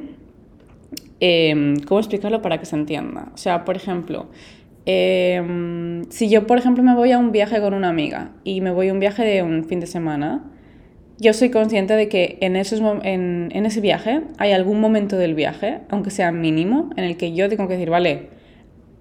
em, 1.20 1.76
¿cómo 1.80 2.00
explicarlo 2.00 2.40
para 2.40 2.58
que 2.58 2.66
se 2.66 2.76
entienda? 2.76 3.30
O 3.34 3.36
sea, 3.36 3.64
por 3.64 3.76
ejemplo, 3.76 4.28
em, 4.86 6.04
si 6.10 6.28
yo, 6.28 6.46
por 6.46 6.58
ejemplo, 6.58 6.82
me 6.82 6.94
voy 6.94 7.12
a 7.12 7.18
un 7.18 7.32
viaje 7.32 7.60
con 7.60 7.74
una 7.74 7.88
amiga 7.88 8.32
y 8.44 8.60
me 8.60 8.70
voy 8.70 8.88
a 8.88 8.92
un 8.92 9.00
viaje 9.00 9.24
de 9.24 9.42
un 9.42 9.64
fin 9.64 9.80
de 9.80 9.86
semana, 9.86 10.44
yo 11.18 11.32
soy 11.32 11.50
consciente 11.50 11.94
de 11.94 12.08
que 12.08 12.38
en, 12.40 12.54
esos, 12.54 12.80
en, 13.02 13.48
en 13.52 13.66
ese 13.66 13.80
viaje 13.80 14.22
hay 14.38 14.52
algún 14.52 14.80
momento 14.80 15.16
del 15.16 15.34
viaje, 15.34 15.80
aunque 15.88 16.10
sea 16.10 16.30
mínimo, 16.30 16.90
en 16.96 17.04
el 17.04 17.16
que 17.16 17.32
yo 17.32 17.48
tengo 17.48 17.66
que 17.66 17.74
decir, 17.74 17.90
vale, 17.90 18.28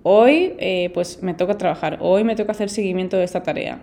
hoy 0.09 0.53
eh, 0.57 0.89
pues 0.93 1.21
me 1.21 1.33
toca 1.33 1.57
trabajar, 1.57 1.97
hoy 1.99 2.23
me 2.23 2.35
toca 2.35 2.53
hacer 2.53 2.69
seguimiento 2.69 3.17
de 3.17 3.25
esta 3.25 3.43
tarea. 3.43 3.81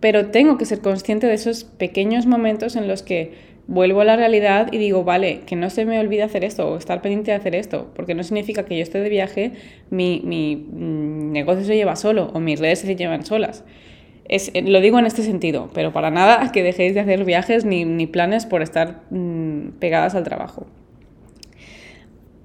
Pero 0.00 0.30
tengo 0.30 0.56
que 0.56 0.64
ser 0.64 0.80
consciente 0.80 1.26
de 1.26 1.34
esos 1.34 1.64
pequeños 1.64 2.24
momentos 2.24 2.76
en 2.76 2.88
los 2.88 3.02
que 3.02 3.34
vuelvo 3.66 4.00
a 4.00 4.04
la 4.04 4.16
realidad 4.16 4.72
y 4.72 4.78
digo, 4.78 5.04
vale, 5.04 5.40
que 5.46 5.56
no 5.56 5.70
se 5.70 5.84
me 5.84 5.98
olvide 5.98 6.22
hacer 6.22 6.44
esto 6.44 6.68
o 6.68 6.76
estar 6.76 7.02
pendiente 7.02 7.30
de 7.30 7.36
hacer 7.36 7.54
esto, 7.54 7.90
porque 7.94 8.14
no 8.14 8.22
significa 8.22 8.64
que 8.64 8.76
yo 8.76 8.82
esté 8.82 9.00
de 9.00 9.08
viaje, 9.08 9.52
mi, 9.90 10.22
mi 10.24 10.56
mm, 10.56 11.32
negocio 11.32 11.64
se 11.64 11.76
lleva 11.76 11.96
solo 11.96 12.30
o 12.34 12.40
mis 12.40 12.60
redes 12.60 12.80
se 12.80 12.96
llevan 12.96 13.24
solas. 13.24 13.64
Es, 14.24 14.50
eh, 14.54 14.62
lo 14.62 14.80
digo 14.80 14.98
en 14.98 15.06
este 15.06 15.22
sentido, 15.22 15.70
pero 15.74 15.92
para 15.92 16.10
nada 16.10 16.50
que 16.52 16.62
dejéis 16.62 16.94
de 16.94 17.00
hacer 17.00 17.24
viajes 17.24 17.64
ni, 17.64 17.84
ni 17.84 18.06
planes 18.06 18.46
por 18.46 18.62
estar 18.62 19.02
mm, 19.10 19.78
pegadas 19.78 20.14
al 20.14 20.24
trabajo. 20.24 20.66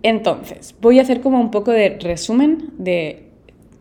Entonces, 0.03 0.75
voy 0.81 0.99
a 0.99 1.01
hacer 1.01 1.21
como 1.21 1.39
un 1.39 1.49
poco 1.49 1.71
de 1.71 1.97
resumen 1.99 2.69
de, 2.77 3.23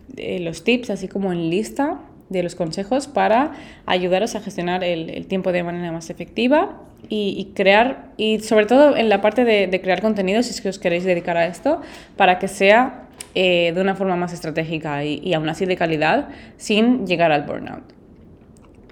de 0.09 0.39
los 0.41 0.65
tips, 0.65 0.89
así 0.89 1.09
como 1.09 1.33
en 1.33 1.51
lista 1.51 2.01
de 2.29 2.43
los 2.43 2.55
consejos 2.55 3.07
para 3.07 3.53
ayudaros 3.87 4.35
a 4.35 4.41
gestionar 4.41 4.83
el, 4.83 5.11
el 5.11 5.27
tiempo 5.27 5.53
de 5.53 5.63
manera 5.63 5.93
más 5.93 6.11
efectiva 6.11 6.81
y, 7.09 7.53
crear, 7.55 8.09
y 8.17 8.41
sobre 8.41 8.67
todo 8.67 8.97
en 8.97 9.09
la 9.09 9.21
parte 9.21 9.45
de, 9.45 9.81
crear 9.81 10.01
contenido, 10.01 10.43
si 10.43 10.51
es 10.51 10.61
que 10.61 10.69
os 10.69 10.79
queréis 10.79 11.05
dedicar 11.05 11.37
a 11.37 11.47
esto, 11.47 11.81
para 12.17 12.39
que 12.39 12.49
sea 12.49 13.07
eh, 13.35 13.73
de 13.75 13.81
una 13.81 13.95
forma 13.95 14.17
más 14.17 14.33
estratégica 14.33 15.05
y, 15.05 15.21
y 15.23 15.35
aún 15.35 15.49
así 15.49 15.67
de 15.67 15.77
calidad, 15.77 16.29
sin 16.57 17.07
llegar 17.07 17.33
al 17.33 17.43
burnout. 17.43 17.85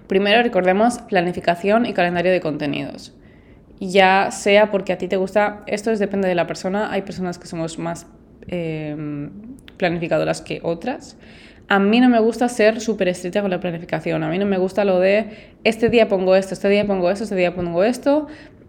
Primero 0.07 0.43
recordemos 0.43 0.99
planificación 0.99 1.87
y 1.87 1.93
calendario 1.93 2.33
de 2.33 2.41
contenidos. 2.41 3.15
Ya 3.81 4.31
sea 4.31 4.71
porque 4.71 4.93
a 4.93 4.99
ti 4.99 5.09
te 5.09 5.17
gusta, 5.17 5.63
esto 5.67 5.95
depende 5.97 6.29
de 6.29 6.35
la 6.35 6.47
persona, 6.47 6.93
hay 6.93 7.03
personas 7.03 7.39
que 7.39 7.49
somos 7.49 7.79
más 7.79 8.07
em, 8.47 9.31
planificadoras 9.77 10.41
que 10.41 10.61
otras. 10.63 11.17
A 11.73 11.79
mí 11.79 12.01
no 12.01 12.11
me 12.11 12.21
gusta 12.21 12.51
ser 12.51 12.83
súper 12.83 13.09
estricta 13.09 13.41
con 13.41 13.51
la 13.51 13.59
planificación. 13.59 14.23
A 14.23 14.29
mí 14.29 14.39
no 14.39 14.45
me 14.45 14.59
gusta 14.59 14.85
lo 14.85 15.01
de 15.01 15.55
este 15.65 15.89
día 15.89 16.07
pongo 16.07 16.37
esto, 16.37 16.53
este 16.53 16.69
día 16.69 16.87
pongo 16.87 17.11
esto, 17.11 17.25
este 17.25 17.35
día 17.35 17.55
pongo 17.55 17.83
esto, 17.83 18.27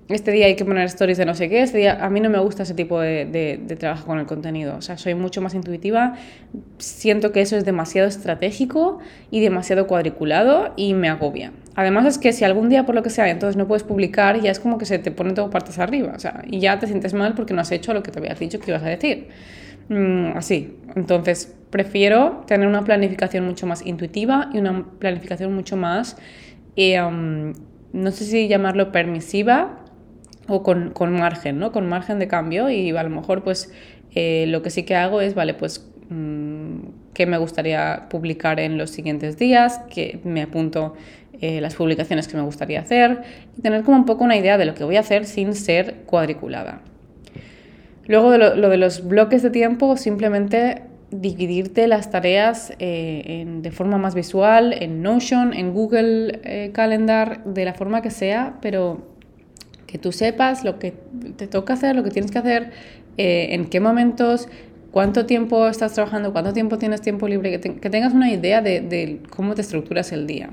este 0.07 0.31
día 0.31 0.45
hay 0.45 0.55
que 0.55 0.63
poner 0.63 0.85
stories 0.85 1.17
de 1.17 1.25
no 1.25 1.35
sé 1.35 1.49
qué, 1.49 1.63
este 1.63 1.89
a 1.89 2.09
mí 2.09 2.21
no 2.21 2.29
me 2.29 2.39
gusta 2.39 2.63
ese 2.63 2.73
tipo 2.73 3.01
de, 3.01 3.25
de, 3.25 3.75
trabajo 3.75 4.05
con 4.05 4.19
el 4.19 4.25
contenido, 4.25 4.77
o 4.77 4.81
sea, 4.81 4.97
soy 4.97 5.15
mucho 5.15 5.41
más 5.41 5.53
intuitiva, 5.53 6.13
siento 6.77 7.33
que 7.33 7.41
eso 7.41 7.57
es 7.57 7.65
demasiado 7.65 8.07
estratégico 8.07 8.99
y 9.31 9.41
demasiado 9.41 9.85
cuadriculado 9.85 10.71
y 10.77 10.93
me 10.93 11.09
agobia. 11.09 11.51
Además 11.75 12.05
es 12.05 12.17
que 12.17 12.31
si 12.31 12.45
algún 12.45 12.69
día 12.69 12.85
por 12.85 12.95
lo 12.95 13.03
que 13.03 13.09
sea 13.09 13.29
entonces 13.29 13.57
no 13.57 13.67
puedes 13.67 13.83
publicar, 13.83 14.39
ya 14.39 14.49
es 14.49 14.61
como 14.61 14.77
que 14.77 14.85
se 14.85 14.97
te 14.97 15.11
pone 15.11 15.33
todo 15.33 15.49
partes 15.49 15.77
arriba, 15.77 16.13
o 16.15 16.19
sea, 16.19 16.41
y 16.47 16.61
ya 16.61 16.79
te 16.79 16.87
sientes 16.87 17.13
mal 17.13 17.33
porque 17.33 17.53
no 17.53 17.59
has 17.59 17.71
hecho 17.73 17.93
lo 17.93 18.01
que 18.01 18.11
te 18.11 18.19
habías 18.19 18.39
dicho 18.39 18.61
que 18.61 18.71
ibas 18.71 18.83
a 18.83 18.87
decir. 18.87 19.27
Mm, 19.89 20.37
así, 20.37 20.77
entonces 20.95 21.55
prefiero 21.69 22.43
tener 22.47 22.67
una 22.67 22.83
planificación 22.83 23.45
mucho 23.45 23.65
más 23.67 23.85
intuitiva 23.85 24.49
y 24.53 24.59
una 24.59 24.85
planificación 24.99 25.53
mucho 25.53 25.75
más, 25.75 26.17
eh, 26.75 26.99
no 26.99 28.11
sé 28.11 28.25
si 28.25 28.47
llamarlo 28.47 28.91
permisiva, 28.91 29.83
o 30.47 30.63
con, 30.63 30.91
con, 30.91 31.13
margen, 31.13 31.59
¿no? 31.59 31.71
Con 31.71 31.87
margen 31.87 32.19
de 32.19 32.27
cambio 32.27 32.69
y 32.69 32.89
a 32.91 33.03
lo 33.03 33.09
mejor 33.09 33.43
pues 33.43 33.71
eh, 34.13 34.45
lo 34.47 34.61
que 34.61 34.69
sí 34.69 34.83
que 34.83 34.95
hago 34.95 35.21
es, 35.21 35.35
vale, 35.35 35.53
pues 35.53 35.89
mmm, 36.09 36.79
qué 37.13 37.25
me 37.25 37.37
gustaría 37.37 38.07
publicar 38.09 38.59
en 38.59 38.77
los 38.77 38.89
siguientes 38.89 39.37
días, 39.37 39.79
que 39.89 40.19
me 40.23 40.41
apunto 40.41 40.95
eh, 41.39 41.61
las 41.61 41.75
publicaciones 41.75 42.27
que 42.27 42.37
me 42.37 42.43
gustaría 42.43 42.81
hacer 42.81 43.21
y 43.57 43.61
tener 43.61 43.83
como 43.83 43.97
un 43.97 44.05
poco 44.05 44.23
una 44.23 44.37
idea 44.37 44.57
de 44.57 44.65
lo 44.65 44.73
que 44.73 44.83
voy 44.83 44.97
a 44.97 45.01
hacer 45.01 45.25
sin 45.25 45.53
ser 45.53 46.03
cuadriculada. 46.05 46.81
Luego 48.07 48.31
de 48.31 48.37
lo, 48.37 48.69
de 48.69 48.77
los 48.77 49.07
bloques 49.07 49.43
de 49.43 49.49
tiempo, 49.49 49.97
simplemente 49.97 50.83
dividirte 51.11 51.87
las 51.87 52.09
tareas 52.09 52.73
eh, 52.79 53.45
de 53.61 53.71
forma 53.71 53.97
más 53.97 54.15
visual, 54.15 54.73
en 54.79 55.01
Notion, 55.01 55.53
en 55.53 55.73
Google 55.73 56.71
Calendar, 56.73 57.43
de 57.45 57.65
la 57.65 57.73
forma 57.73 58.01
que 58.01 58.09
sea, 58.09 58.57
pero 58.61 59.13
que 59.93 59.99
tú 59.99 60.11
sepas 60.11 60.63
lo 60.63 60.79
que 60.79 60.91
te 61.37 61.45
toca 61.45 61.73
hacer, 61.73 61.95
lo 61.95 62.03
que 62.03 62.09
tienes 62.09 62.31
que 62.31 62.39
hacer, 62.39 62.71
eh, 63.19 63.49
en 63.51 63.65
qué 63.65 63.79
momentos, 63.79 64.47
cuánto 64.89 65.27
tiempo 65.27 65.67
estás 65.67 65.93
trabajando, 65.93 66.33
cuánto 66.33 66.51
tiempo 66.51 66.79
tienes 66.79 67.01
tiempo 67.01 67.27
libre, 67.27 67.59
que, 67.59 67.89
tengas 67.91 68.11
una 68.11 68.31
idea 68.31 68.63
de, 68.63 69.21
cómo 69.29 69.53
te 69.53 69.61
estructuras 69.61 70.11
el 70.11 70.25
día. 70.25 70.49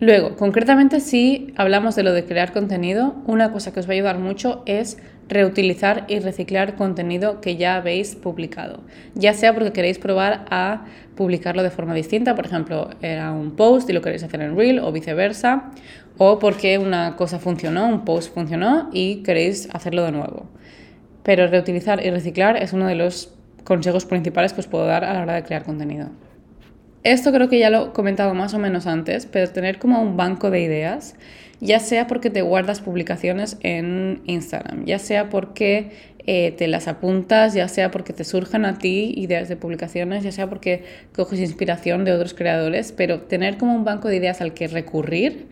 Luego, 0.00 0.34
concretamente 0.34 0.98
si 0.98 1.54
hablamos 1.54 1.94
de 1.94 2.02
lo 2.02 2.12
de 2.12 2.24
crear 2.24 2.52
contenido, 2.52 3.14
una 3.26 3.52
cosa 3.52 3.72
que 3.72 3.78
os 3.78 3.86
va 3.86 3.90
a 3.90 3.94
ayudar 3.94 4.18
mucho 4.18 4.64
es 4.66 4.98
reutilizar 5.30 6.04
y 6.08 6.18
reciclar 6.18 6.74
contenido 6.74 7.40
que 7.40 7.56
ya 7.56 7.76
habéis 7.76 8.16
publicado. 8.16 8.80
Ya 9.14 9.32
sea 9.32 9.54
porque 9.54 9.72
queréis 9.72 9.98
probar 9.98 10.44
a 10.50 10.84
publicarlo 11.14 11.62
de 11.62 11.70
forma 11.70 11.94
distinta, 11.94 12.34
por 12.34 12.46
ejemplo, 12.46 12.90
era 13.00 13.32
un 13.32 13.52
post 13.52 13.88
y 13.88 13.92
lo 13.92 14.02
queréis 14.02 14.24
hacer 14.24 14.42
en 14.42 14.56
Reel 14.56 14.80
o 14.80 14.92
viceversa, 14.92 15.70
o 16.18 16.38
porque 16.38 16.78
una 16.78 17.16
cosa 17.16 17.38
funcionó, 17.38 17.86
un 17.86 18.04
post 18.04 18.34
funcionó 18.34 18.90
y 18.92 19.22
queréis 19.22 19.68
hacerlo 19.72 20.04
de 20.04 20.12
nuevo. 20.12 20.46
Pero 21.22 21.46
reutilizar 21.46 22.04
y 22.04 22.10
reciclar 22.10 22.56
es 22.56 22.72
uno 22.72 22.86
de 22.86 22.96
los 22.96 23.32
consejos 23.64 24.04
principales 24.04 24.52
que 24.52 24.60
os 24.60 24.66
puedo 24.66 24.86
dar 24.86 25.04
a 25.04 25.14
la 25.14 25.22
hora 25.22 25.34
de 25.34 25.44
crear 25.44 25.62
contenido. 25.62 26.08
Esto 27.02 27.32
creo 27.32 27.48
que 27.48 27.58
ya 27.58 27.70
lo 27.70 27.86
he 27.86 27.92
comentado 27.92 28.34
más 28.34 28.52
o 28.52 28.58
menos 28.58 28.86
antes, 28.86 29.26
pero 29.26 29.50
tener 29.50 29.78
como 29.78 30.02
un 30.02 30.16
banco 30.16 30.50
de 30.50 30.60
ideas, 30.60 31.14
ya 31.60 31.78
sea 31.78 32.06
porque 32.06 32.30
te 32.30 32.42
guardas 32.42 32.80
publicaciones 32.80 33.58
en 33.60 34.22
Instagram, 34.24 34.84
ya 34.84 34.98
sea 34.98 35.28
porque 35.28 35.90
eh, 36.26 36.52
te 36.52 36.68
las 36.68 36.88
apuntas, 36.88 37.54
ya 37.54 37.68
sea 37.68 37.90
porque 37.90 38.12
te 38.12 38.24
surjan 38.24 38.64
a 38.64 38.78
ti 38.78 39.12
ideas 39.16 39.48
de 39.48 39.56
publicaciones, 39.56 40.24
ya 40.24 40.32
sea 40.32 40.48
porque 40.48 40.84
coges 41.14 41.40
inspiración 41.40 42.04
de 42.04 42.12
otros 42.12 42.34
creadores, 42.34 42.92
pero 42.92 43.22
tener 43.22 43.58
como 43.58 43.74
un 43.74 43.84
banco 43.84 44.08
de 44.08 44.16
ideas 44.16 44.40
al 44.40 44.54
que 44.54 44.68
recurrir 44.68 45.48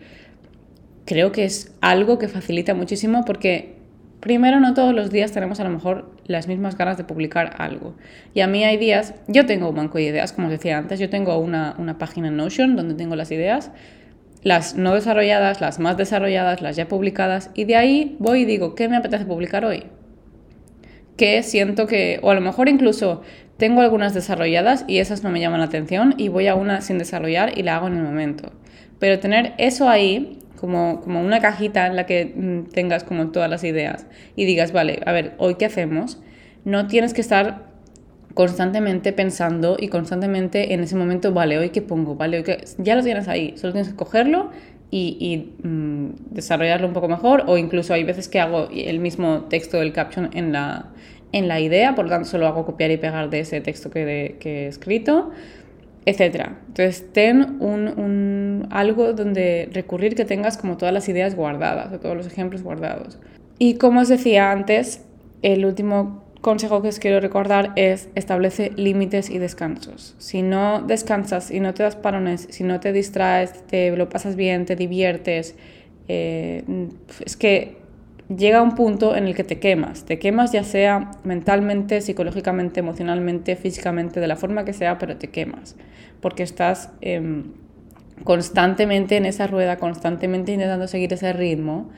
creo 1.09 1.31
que 1.31 1.43
es 1.43 1.75
algo 1.81 2.19
que 2.19 2.27
facilita 2.27 2.75
muchísimo 2.75 3.25
porque 3.25 3.73
primero 4.19 4.59
no 4.59 4.75
todos 4.75 4.93
los 4.93 5.09
días 5.09 5.31
tenemos 5.31 5.59
a 5.59 5.63
lo 5.63 5.71
mejor 5.71 6.11
las 6.27 6.47
mismas 6.47 6.77
ganas 6.77 6.97
de 6.97 7.03
publicar 7.03 7.55
algo. 7.57 7.95
Y 8.35 8.41
a 8.41 8.47
mí 8.47 8.63
hay 8.63 8.77
días, 8.77 9.15
yo 9.27 9.47
tengo 9.47 9.69
un 9.69 9.75
banco 9.75 9.97
de 9.97 10.03
ideas, 10.03 10.33
como 10.33 10.47
os 10.47 10.51
decía 10.51 10.77
antes, 10.77 10.99
yo 10.99 11.09
tengo 11.09 11.35
una, 11.39 11.73
una 11.79 11.97
página 11.97 12.27
en 12.27 12.37
Notion 12.37 12.75
donde 12.75 12.93
tengo 12.93 13.15
las 13.15 13.31
ideas, 13.31 13.71
las 14.41 14.75
no 14.75 14.95
desarrolladas, 14.95 15.61
las 15.61 15.79
más 15.79 15.97
desarrolladas, 15.97 16.61
las 16.61 16.75
ya 16.75 16.87
publicadas, 16.87 17.51
y 17.53 17.65
de 17.65 17.75
ahí 17.75 18.15
voy 18.19 18.41
y 18.41 18.45
digo, 18.45 18.75
¿qué 18.75 18.87
me 18.87 18.97
apetece 18.97 19.25
publicar 19.25 19.65
hoy? 19.65 19.85
Que 21.17 21.43
siento 21.43 21.87
que, 21.87 22.19
o 22.21 22.31
a 22.31 22.35
lo 22.35 22.41
mejor 22.41 22.69
incluso 22.69 23.21
tengo 23.57 23.81
algunas 23.81 24.13
desarrolladas 24.13 24.85
y 24.87 24.99
esas 24.99 25.23
no 25.23 25.29
me 25.29 25.41
llaman 25.41 25.59
la 25.59 25.65
atención 25.65 26.15
y 26.17 26.29
voy 26.29 26.47
a 26.47 26.55
una 26.55 26.79
sin 26.79 26.97
desarrollar 26.97 27.57
y 27.57 27.63
la 27.63 27.75
hago 27.75 27.87
en 27.87 27.97
el 27.97 28.03
momento. 28.03 28.53
Pero 28.99 29.19
tener 29.19 29.53
eso 29.57 29.89
ahí 29.89 30.39
como, 30.55 31.01
como 31.01 31.21
una 31.21 31.41
cajita 31.41 31.85
en 31.87 31.97
la 31.97 32.05
que 32.05 32.33
mm, 32.33 32.69
tengas 32.71 33.03
como 33.03 33.31
todas 33.31 33.49
las 33.49 33.65
ideas 33.65 34.05
y 34.37 34.45
digas, 34.45 34.71
vale, 34.71 35.01
a 35.05 35.11
ver, 35.11 35.33
hoy 35.37 35.55
qué 35.55 35.65
hacemos, 35.65 36.21
no 36.63 36.87
tienes 36.87 37.13
que 37.13 37.21
estar 37.21 37.68
constantemente 38.33 39.13
pensando 39.13 39.77
y 39.79 39.87
constantemente 39.87 40.73
en 40.73 40.81
ese 40.81 40.95
momento, 40.95 41.33
vale, 41.33 41.57
hoy 41.57 41.69
qué 41.69 41.81
pongo, 41.81 42.15
vale, 42.15 42.37
hoy 42.37 42.43
qué... 42.43 42.63
ya 42.77 42.95
lo 42.95 43.03
tienes 43.03 43.27
ahí, 43.27 43.53
solo 43.57 43.73
tienes 43.73 43.89
que 43.89 43.95
cogerlo 43.95 44.51
y, 44.91 45.17
y 45.19 45.67
mm, 45.67 46.31
desarrollarlo 46.31 46.87
un 46.87 46.93
poco 46.93 47.07
mejor 47.07 47.43
o 47.47 47.57
incluso 47.57 47.93
hay 47.93 48.03
veces 48.03 48.27
que 48.27 48.39
hago 48.39 48.69
el 48.71 48.99
mismo 48.99 49.45
texto 49.49 49.77
del 49.77 49.93
caption 49.93 50.29
en 50.33 50.51
la, 50.51 50.87
en 51.31 51.47
la 51.47 51.59
idea, 51.59 51.95
por 51.95 52.05
lo 52.05 52.11
tanto 52.11 52.27
solo 52.27 52.47
hago 52.47 52.65
copiar 52.65 52.91
y 52.91 52.97
pegar 52.97 53.29
de 53.29 53.41
ese 53.41 53.61
texto 53.61 53.89
que, 53.89 54.37
que 54.39 54.65
he 54.65 54.67
escrito 54.67 55.31
etcétera. 56.05 56.57
Entonces, 56.67 57.05
ten 57.13 57.57
un, 57.59 58.67
algo 58.71 59.13
donde 59.13 59.69
recurrir 59.71 60.15
que 60.15 60.25
tengas 60.25 60.57
como 60.57 60.77
todas 60.77 60.93
las 60.93 61.07
ideas 61.09 61.35
guardadas, 61.35 61.93
o 61.93 61.99
todos 61.99 62.15
los 62.15 62.27
ejemplos 62.27 62.63
guardados. 62.63 63.19
Y 63.57 63.75
como 63.75 64.01
os 64.01 64.07
decía 64.07 64.51
antes, 64.51 65.05
el 65.41 65.65
último 65.65 66.23
consejo 66.41 66.81
que 66.81 66.87
os 66.87 66.99
quiero 66.99 67.19
recordar 67.19 67.73
es 67.75 68.09
establece 68.15 68.71
límites 68.75 69.29
y 69.29 69.39
descansos. 69.39 70.15
Si 70.17 70.41
no 70.41 70.81
descansas 70.81 71.51
y 71.51 71.59
no 71.59 71.73
te 71.73 71.83
das 71.83 71.95
parones, 71.95 72.47
si 72.49 72.63
no 72.63 72.79
te 72.79 72.93
distraes, 72.93 73.65
te 73.67 73.95
lo 73.95 74.09
pasas 74.09 74.35
bien, 74.35 74.65
te 74.65 74.75
diviertes, 74.75 75.55
eh, 76.07 76.63
es 77.25 77.35
que 77.35 77.77
llega 78.35 78.61
un 78.61 78.75
punto 78.75 79.15
en 79.15 79.27
el 79.27 79.35
que 79.35 79.43
te 79.43 79.59
quemas. 79.59 80.05
Te 80.05 80.19
quemas 80.19 80.51
ya 80.51 80.63
sea 80.63 81.11
mentalmente, 81.23 82.01
psicológicamente, 82.01 82.79
emocionalmente, 82.79 83.55
físicamente, 83.55 84.19
de 84.19 84.27
la 84.27 84.35
forma 84.35 84.65
que 84.65 84.73
sea, 84.73 84.97
pero 84.97 85.17
te 85.17 85.29
quemas. 85.29 85.75
Porque 86.21 86.43
estás 86.43 86.91
em, 87.01 87.51
constantemente 88.23 89.17
en 89.17 89.25
esa 89.25 89.47
rueda, 89.47 89.77
constantemente 89.77 90.51
intentando 90.51 90.87
seguir 90.87 91.11
ese 91.13 91.33
ritmo. 91.33 91.89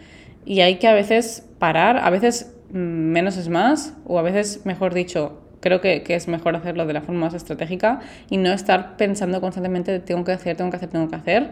Y 0.46 0.62
hay 0.62 0.78
que 0.78 0.88
a 0.88 0.94
veces 0.94 1.46
parar, 1.60 1.98
a 1.98 2.10
veces 2.10 2.54
menos 2.72 3.38
es 3.38 3.50
más, 3.50 3.96
o 4.06 4.20
a 4.20 4.22
veces, 4.22 4.66
mejor 4.66 4.94
dicho, 4.94 5.42
creo 5.60 5.82
que, 5.82 6.04
que, 6.04 6.16
es 6.16 6.28
mejor 6.28 6.56
hacerlo 6.56 6.86
de 6.86 6.94
la 6.94 7.02
forma 7.02 7.22
más 7.22 7.34
estratégica 7.34 8.00
y 8.30 8.38
no 8.38 8.52
estar 8.52 8.98
pensando 8.98 9.42
constantemente 9.42 10.00
tengo 10.00 10.24
que 10.24 10.32
hacer, 10.32 10.58
tengo 10.58 10.70
que 10.70 10.78
hacer, 10.78 10.90
tengo 10.90 11.10
que 11.10 11.16
hacer. 11.16 11.52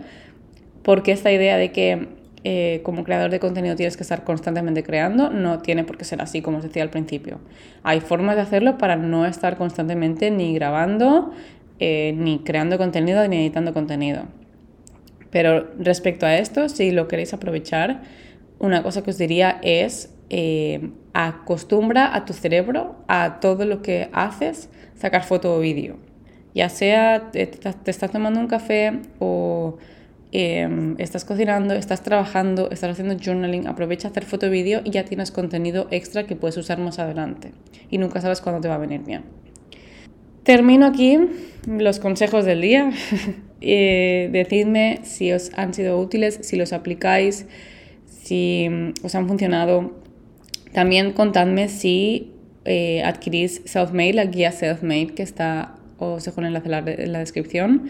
Porque 0.83 1.11
esta 1.11 1.31
idea 1.31 1.57
de 1.57 1.71
que 1.71 2.19
eh, 2.45 2.79
como 2.83 3.03
creador 3.03 3.31
de 3.31 3.39
contenido 3.39 3.75
tienes 3.75 3.97
que 3.97 4.03
estar 4.03 4.23
constantemente 4.23 4.81
creando, 4.81 5.29
no 5.29 5.59
tiene 5.59 5.83
por 5.83 5.97
qué 5.97 6.05
ser 6.05 6.21
así, 6.21 6.41
como 6.41 6.59
os 6.59 6.63
decía 6.63 6.83
al 6.83 6.89
principio. 6.89 7.39
Hay 7.83 7.99
formas 7.99 8.37
de 8.37 8.43
hacerlo 8.43 8.77
para 8.77 8.95
no 8.95 9.25
estar 9.25 9.57
constantemente 9.57 10.31
ni 10.31 10.53
grabando, 10.53 11.33
eh, 11.79 12.13
ni 12.15 12.39
creando 12.39 12.77
contenido, 12.77 13.27
ni 13.27 13.37
editando 13.37 13.73
contenido. 13.73 14.23
Pero 15.31 15.67
respecto 15.77 16.25
a 16.25 16.37
esto, 16.37 16.69
si 16.69 16.91
lo 16.91 17.09
queréis 17.09 17.33
aprovechar, 17.33 18.03
una 18.57 18.83
cosa 18.83 19.03
que 19.03 19.09
os 19.09 19.17
diría 19.17 19.59
es 19.61 20.15
eh, 20.29 20.91
acostumbra 21.27 22.15
a 22.15 22.25
tu 22.25 22.33
cerebro 22.33 22.95
a 23.07 23.39
todo 23.39 23.65
lo 23.65 23.81
que 23.81 24.09
haces 24.13 24.69
sacar 24.95 25.23
foto 25.23 25.55
o 25.55 25.59
vídeo. 25.59 25.97
Ya 26.53 26.69
sea 26.69 27.31
te 27.31 27.49
estás 27.85 28.11
tomando 28.11 28.39
un 28.39 28.47
café 28.47 28.99
o 29.19 29.77
Em, 30.31 30.93
estás 30.99 31.25
cocinando, 31.25 31.73
estás 31.73 32.03
trabajando, 32.03 32.69
estás 32.69 32.91
haciendo 32.91 33.15
journaling, 33.17 33.67
aprovecha 33.67 34.09
hacer 34.09 34.25
foto 34.25 34.45
y 34.45 34.49
vídeo 34.49 34.81
y 34.83 34.91
ya 34.91 35.03
tienes 35.03 35.31
contenido 35.31 35.87
extra 35.89 36.27
que 36.27 36.35
puedes 36.35 36.55
usar 36.57 36.77
más 36.77 36.99
adelante. 36.99 37.51
Y 37.89 37.97
nunca 37.97 38.21
sabes 38.21 38.39
cuándo 38.39 38.61
te 38.61 38.67
va 38.67 38.75
a 38.75 38.77
venir 38.77 39.01
bien. 39.03 39.23
Termino 40.43 40.85
aquí 40.85 41.17
los 41.65 41.99
consejos 41.99 42.45
del 42.45 42.61
día. 42.61 42.91
eh, 43.61 44.29
decidme 44.31 44.99
si 45.01 45.31
os 45.31 45.51
han 45.55 45.73
sido 45.73 45.99
útiles, 45.99 46.39
si 46.43 46.57
los 46.57 46.73
aplicáis, 46.73 47.47
si 48.05 48.69
os 49.01 49.15
han 49.15 49.27
funcionado. 49.27 49.95
También 50.73 51.13
contadme 51.13 51.67
si 51.69 52.31
eh, 52.65 53.01
adquirís 53.03 53.61
Selfmade, 53.65 54.13
la 54.13 54.25
guía 54.25 54.51
Selfmade 54.51 55.13
que 55.15 55.23
está, 55.23 55.75
os 55.97 56.25
dejo 56.25 56.41
el 56.41 56.47
enlace 56.47 57.03
en 57.03 57.11
la 57.11 57.19
descripción. 57.19 57.89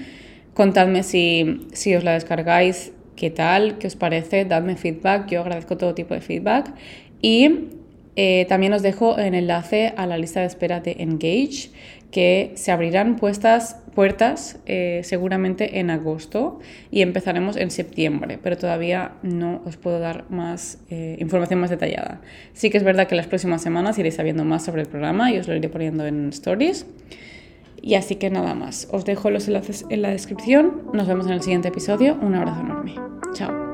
Contadme 0.54 1.04
si, 1.04 1.68
si 1.74 1.96
os 1.96 2.04
la 2.04 2.14
descargáis, 2.14 2.92
qué 3.16 3.30
tal, 3.30 3.78
qué 3.78 3.88
os 3.88 3.96
parece, 3.96 4.46
dadme 4.46 4.76
feedback, 4.76 5.30
yo 5.30 5.42
agradezco 5.42 5.78
todo 5.78 5.94
tipo 5.94 6.14
de 6.14 6.22
feedback. 6.22 6.74
Y 7.22 7.70
Eh, 8.22 8.46
también 8.50 8.74
os 8.74 8.82
dejo 8.82 9.18
el 9.18 9.34
enlace 9.34 9.94
a 9.96 10.06
la 10.06 10.18
lista 10.18 10.42
de 10.42 10.48
espera 10.48 10.82
de 10.82 10.98
Engage, 11.00 11.70
que 12.12 12.54
se 12.56 12.72
abrirán 12.72 13.18
puestas, 13.18 13.78
puertas 13.94 14.60
eh, 14.66 15.02
seguramente 15.04 15.80
en 15.80 15.90
agosto 15.90 16.60
y 16.90 17.02
empezaremos 17.02 17.56
en 17.56 17.70
septiembre, 17.72 18.40
pero 18.42 18.58
todavía 18.58 19.14
no 19.22 19.62
os 19.66 19.78
puedo 19.78 20.00
dar 20.00 20.26
más 20.30 20.80
eh, 20.90 21.18
información 21.20 21.60
más 21.60 21.70
detallada. 21.70 22.22
Sí 22.54 22.70
que 22.70 22.78
es 22.78 22.84
verdad 22.84 23.08
que 23.08 23.16
las 23.16 23.28
próximas 23.28 23.62
semanas 23.62 24.00
iréis 24.00 24.16
sabiendo 24.16 24.44
más 24.46 24.66
sobre 24.66 24.82
el 24.82 24.88
programa 24.88 25.32
y 25.32 25.38
os 25.38 25.48
lo 25.48 25.56
iré 25.56 25.70
poniendo 25.70 26.06
en 26.06 26.30
stories. 26.30 26.86
Y 27.82 27.96
así 27.96 28.16
que 28.16 28.30
nada 28.30 28.56
más, 28.56 28.90
os 28.92 29.06
dejo 29.06 29.30
los 29.30 29.48
enlaces 29.48 29.86
en 29.90 30.02
la 30.02 30.10
descripción, 30.10 30.84
nos 30.94 31.08
vemos 31.08 31.28
en 31.28 31.34
el 31.34 31.42
siguiente 31.42 31.70
episodio, 31.70 32.18
un 32.22 32.36
abrazo 32.36 32.60
enorme, 32.60 32.96
chao. 33.34 33.69